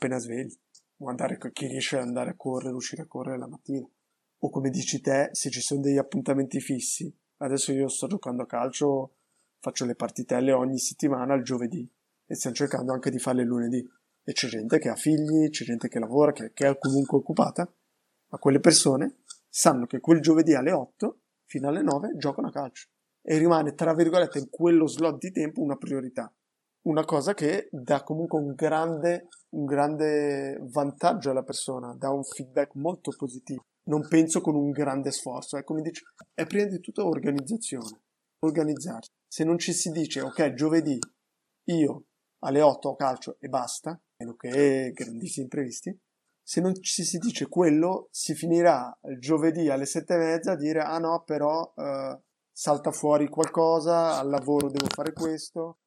appena 0.00 0.18
svegli 0.18 0.56
o 1.02 1.08
andare, 1.08 1.38
chi 1.52 1.66
riesce 1.66 1.98
ad 1.98 2.06
andare 2.06 2.30
a 2.30 2.34
correre, 2.34 2.74
uscire 2.74 3.02
a 3.02 3.06
correre 3.06 3.38
la 3.38 3.46
mattina. 3.46 3.86
O 4.42 4.50
come 4.50 4.70
dici 4.70 5.02
te, 5.02 5.28
se 5.32 5.50
ci 5.50 5.60
sono 5.60 5.82
degli 5.82 5.98
appuntamenti 5.98 6.58
fissi. 6.60 7.14
Adesso 7.38 7.72
io 7.72 7.88
sto 7.88 8.06
giocando 8.06 8.42
a 8.42 8.46
calcio, 8.46 9.16
faccio 9.60 9.84
le 9.84 9.94
partitelle 9.94 10.52
ogni 10.52 10.78
settimana 10.78 11.34
il 11.34 11.42
giovedì 11.42 11.88
e 12.26 12.34
stiamo 12.34 12.56
cercando 12.56 12.92
anche 12.92 13.10
di 13.10 13.18
farle 13.18 13.44
lunedì. 13.44 13.86
E 14.22 14.32
c'è 14.32 14.48
gente 14.48 14.78
che 14.78 14.88
ha 14.88 14.94
figli, 14.94 15.50
c'è 15.50 15.64
gente 15.64 15.88
che 15.88 15.98
lavora, 15.98 16.32
che, 16.32 16.52
che 16.52 16.68
è 16.68 16.78
comunque 16.78 17.18
occupata, 17.18 17.70
ma 18.28 18.38
quelle 18.38 18.60
persone 18.60 19.16
sanno 19.48 19.86
che 19.86 20.00
quel 20.00 20.20
giovedì 20.20 20.54
alle 20.54 20.72
8 20.72 21.18
fino 21.44 21.68
alle 21.68 21.82
9 21.82 22.16
giocano 22.16 22.48
a 22.48 22.52
calcio 22.52 22.88
e 23.22 23.36
rimane 23.36 23.74
tra 23.74 23.92
virgolette 23.92 24.38
in 24.38 24.48
quello 24.48 24.86
slot 24.86 25.18
di 25.18 25.32
tempo 25.32 25.60
una 25.60 25.76
priorità 25.76 26.32
una 26.82 27.04
cosa 27.04 27.34
che 27.34 27.68
dà 27.70 28.02
comunque 28.02 28.38
un 28.38 28.54
grande, 28.54 29.28
un 29.50 29.64
grande 29.64 30.58
vantaggio 30.70 31.30
alla 31.30 31.42
persona, 31.42 31.94
dà 31.94 32.10
un 32.10 32.24
feedback 32.24 32.74
molto 32.74 33.12
positivo. 33.16 33.64
Non 33.84 34.06
penso 34.08 34.40
con 34.40 34.54
un 34.54 34.70
grande 34.70 35.10
sforzo, 35.10 35.56
è 35.56 35.64
come 35.64 35.82
dice, 35.82 36.04
è 36.32 36.46
prima 36.46 36.66
di 36.66 36.80
tutto 36.80 37.06
organizzazione, 37.06 38.02
organizzarsi. 38.40 39.10
Se 39.26 39.44
non 39.44 39.58
ci 39.58 39.72
si 39.72 39.90
dice, 39.90 40.20
ok, 40.20 40.54
giovedì 40.54 40.98
io 41.64 42.04
alle 42.40 42.62
8 42.62 42.88
ho 42.88 42.96
calcio 42.96 43.36
e 43.38 43.48
basta, 43.48 44.00
meno 44.16 44.34
che 44.34 44.92
grandissimi 44.94 45.44
imprevisti, 45.44 45.96
se 46.42 46.60
non 46.60 46.74
ci 46.80 47.04
si 47.04 47.18
dice 47.18 47.48
quello, 47.48 48.08
si 48.10 48.34
finirà 48.34 48.96
il 49.02 49.20
giovedì 49.20 49.68
alle 49.68 49.86
7 49.86 50.14
e 50.14 50.16
mezza 50.16 50.52
a 50.52 50.56
dire, 50.56 50.80
ah 50.80 50.98
no, 50.98 51.22
però 51.24 51.72
eh, 51.76 52.18
salta 52.50 52.90
fuori 52.90 53.28
qualcosa, 53.28 54.18
al 54.18 54.28
lavoro 54.28 54.68
devo 54.68 54.86
fare 54.88 55.12
questo, 55.12 55.79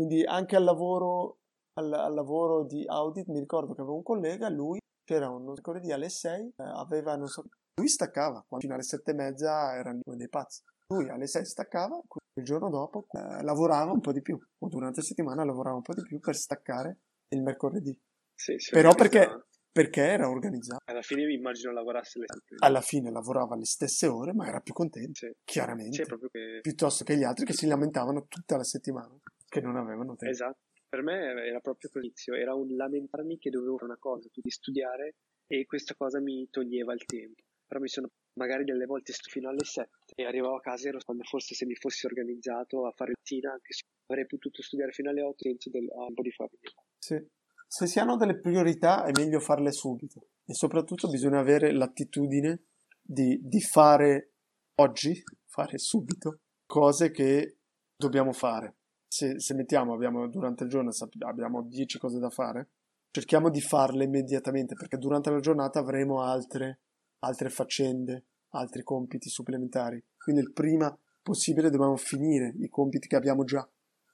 quindi 0.00 0.24
anche 0.24 0.56
al 0.56 0.64
lavoro, 0.64 1.40
al, 1.74 1.92
al 1.92 2.14
lavoro 2.14 2.64
di 2.64 2.84
audit 2.86 3.26
mi 3.26 3.38
ricordo 3.38 3.74
che 3.74 3.82
avevo 3.82 3.96
un 3.96 4.02
collega, 4.02 4.48
lui 4.48 4.78
c'era 5.04 5.28
un 5.28 5.44
mercoledì 5.44 5.92
alle 5.92 6.08
6, 6.08 6.40
eh, 6.42 6.52
aveva, 6.56 7.16
non 7.16 7.26
so, 7.26 7.44
lui 7.74 7.86
staccava, 7.86 8.42
fino 8.58 8.72
alle 8.72 8.82
7 8.82 9.10
e 9.10 9.14
mezza 9.14 9.74
erano 9.76 10.00
dei 10.06 10.30
pazzi. 10.30 10.62
Lui 10.86 11.10
alle 11.10 11.26
6 11.26 11.44
staccava, 11.44 12.00
il 12.32 12.44
giorno 12.44 12.70
dopo 12.70 13.08
eh, 13.10 13.42
lavorava 13.42 13.92
un 13.92 14.00
po' 14.00 14.12
di 14.12 14.22
più, 14.22 14.38
o 14.38 14.68
durante 14.68 15.00
la 15.00 15.06
settimana 15.06 15.44
lavorava 15.44 15.76
un 15.76 15.82
po' 15.82 15.92
di 15.92 16.02
più 16.02 16.18
per 16.18 16.34
staccare 16.34 17.00
il 17.34 17.42
mercoledì. 17.42 17.94
Sì, 18.34 18.58
sì, 18.58 18.70
Però 18.70 18.94
perché, 18.94 19.48
perché, 19.70 20.00
era 20.00 20.30
organizzato. 20.30 20.82
Alla 20.86 21.02
fine 21.02 21.30
immagino 21.30 21.72
lavorasse 21.72 22.20
le 22.20 22.24
stesse 22.26 22.64
Alla 22.64 22.80
fine 22.80 23.10
lavorava 23.10 23.54
le 23.54 23.66
stesse 23.66 24.06
ore, 24.06 24.32
ma 24.32 24.46
era 24.46 24.60
più 24.60 24.72
contento, 24.72 25.26
sì. 25.26 25.30
chiaramente. 25.44 26.04
Che... 26.04 26.60
Piuttosto 26.62 27.04
che 27.04 27.18
gli 27.18 27.22
altri 27.22 27.44
che 27.44 27.52
si 27.52 27.66
lamentavano 27.66 28.24
tutta 28.28 28.56
la 28.56 28.64
settimana 28.64 29.14
che 29.50 29.60
non 29.60 29.76
avevano 29.76 30.16
tempo. 30.16 30.32
Esatto. 30.32 30.58
Per 30.88 31.02
me 31.02 31.46
era 31.46 31.60
proprio 31.60 31.90
l'inizio, 31.94 32.34
era 32.34 32.54
un 32.54 32.74
lamentarmi 32.74 33.38
che 33.38 33.50
dovevo 33.50 33.76
fare 33.76 33.90
una 33.90 33.98
cosa, 33.98 34.28
di 34.32 34.50
studiare 34.50 35.16
e 35.46 35.66
questa 35.66 35.94
cosa 35.94 36.20
mi 36.20 36.48
toglieva 36.48 36.94
il 36.94 37.04
tempo. 37.04 37.42
Però 37.66 37.80
mi 37.80 37.88
sono 37.88 38.08
magari 38.34 38.64
delle 38.64 38.86
volte 38.86 39.12
fino 39.12 39.48
alle 39.48 39.64
7 39.64 39.88
e 40.16 40.24
arrivavo 40.24 40.56
a 40.56 40.60
casa 40.60 40.86
e 40.86 40.88
ero 40.88 40.98
quando 41.04 41.22
forse 41.24 41.54
se 41.54 41.66
mi 41.66 41.74
fossi 41.74 42.06
organizzato 42.06 42.86
a 42.86 42.92
fare 42.92 43.12
tina, 43.22 43.52
anche 43.52 43.72
se 43.72 43.82
avrei 44.06 44.26
potuto 44.26 44.62
studiare 44.62 44.92
fino 44.92 45.10
alle 45.10 45.22
8 45.22 45.36
senza 45.38 45.70
del, 45.70 45.86
un 45.88 46.14
po' 46.14 46.22
di 46.22 46.32
famiglia. 46.32 46.82
Sì. 46.98 47.24
Se 47.68 47.86
si 47.86 48.00
hanno 48.00 48.16
delle 48.16 48.40
priorità 48.40 49.04
è 49.04 49.12
meglio 49.14 49.38
farle 49.38 49.70
subito 49.70 50.30
e 50.44 50.54
soprattutto 50.54 51.08
bisogna 51.08 51.38
avere 51.38 51.72
l'attitudine 51.72 52.64
di, 53.00 53.38
di 53.40 53.60
fare 53.60 54.32
oggi, 54.80 55.22
fare 55.46 55.78
subito, 55.78 56.40
cose 56.66 57.12
che 57.12 57.58
dobbiamo 57.94 58.32
fare 58.32 58.79
se, 59.10 59.40
se 59.40 59.54
mettiamo, 59.54 59.92
abbiamo, 59.92 60.28
durante 60.28 60.62
il 60.62 60.70
giorno 60.70 60.92
abbiamo 61.26 61.62
10 61.62 61.98
cose 61.98 62.20
da 62.20 62.30
fare, 62.30 62.68
cerchiamo 63.10 63.50
di 63.50 63.60
farle 63.60 64.04
immediatamente 64.04 64.76
perché 64.76 64.98
durante 64.98 65.30
la 65.30 65.40
giornata 65.40 65.80
avremo 65.80 66.22
altre, 66.22 66.78
altre 67.18 67.50
faccende, 67.50 68.26
altri 68.50 68.84
compiti 68.84 69.28
supplementari. 69.28 70.00
Quindi 70.16 70.42
il 70.42 70.52
prima 70.52 70.96
possibile 71.22 71.70
dobbiamo 71.70 71.96
finire 71.96 72.54
i 72.60 72.68
compiti 72.68 73.08
che 73.08 73.16
abbiamo 73.16 73.42
già. 73.42 73.68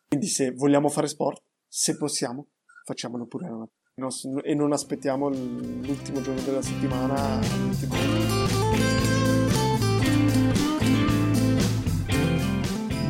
Quindi 0.09 0.29
se 0.29 0.53
vogliamo 0.53 0.89
fare 0.89 1.09
sport, 1.09 1.43
se 1.69 1.99
possiamo, 1.99 2.47
facciamolo 2.87 3.27
pure 3.27 3.49
la. 3.49 3.69
E 4.43 4.55
non 4.55 4.73
aspettiamo 4.73 5.29
l'ultimo 5.29 6.23
giorno 6.23 6.41
della 6.41 6.63
settimana. 6.63 7.41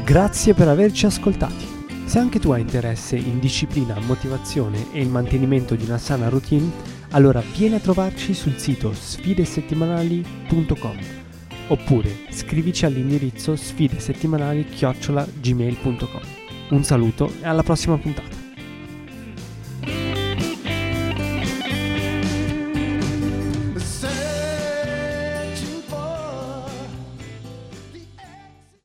Grazie 0.05 0.55
per 0.55 0.69
averci 0.69 1.07
ascoltati. 1.07 1.76
Se 2.07 2.19
anche 2.21 2.39
tu 2.39 2.53
hai 2.53 2.61
interesse 2.61 3.17
in 3.17 3.41
disciplina, 3.41 3.99
motivazione 3.99 4.93
e 4.93 5.01
il 5.03 5.09
mantenimento 5.09 5.75
di 5.75 5.83
una 5.85 5.99
sana 5.99 6.29
routine, 6.29 6.71
allora 7.11 7.43
vieni 7.55 7.75
a 7.75 7.81
trovarci 7.81 8.33
sul 8.33 8.59
sito 8.59 8.93
sfidesettimanali.com 8.95 10.99
oppure 11.69 12.27
scrivici 12.31 12.87
all'indirizzo 12.87 13.57
sfidesettimanali-gmail.com. 13.57 16.21
Un 16.71 16.85
saluto 16.85 17.33
e 17.43 17.47
alla 17.47 17.65
prossima 17.65 17.99
puntata. 17.99 18.46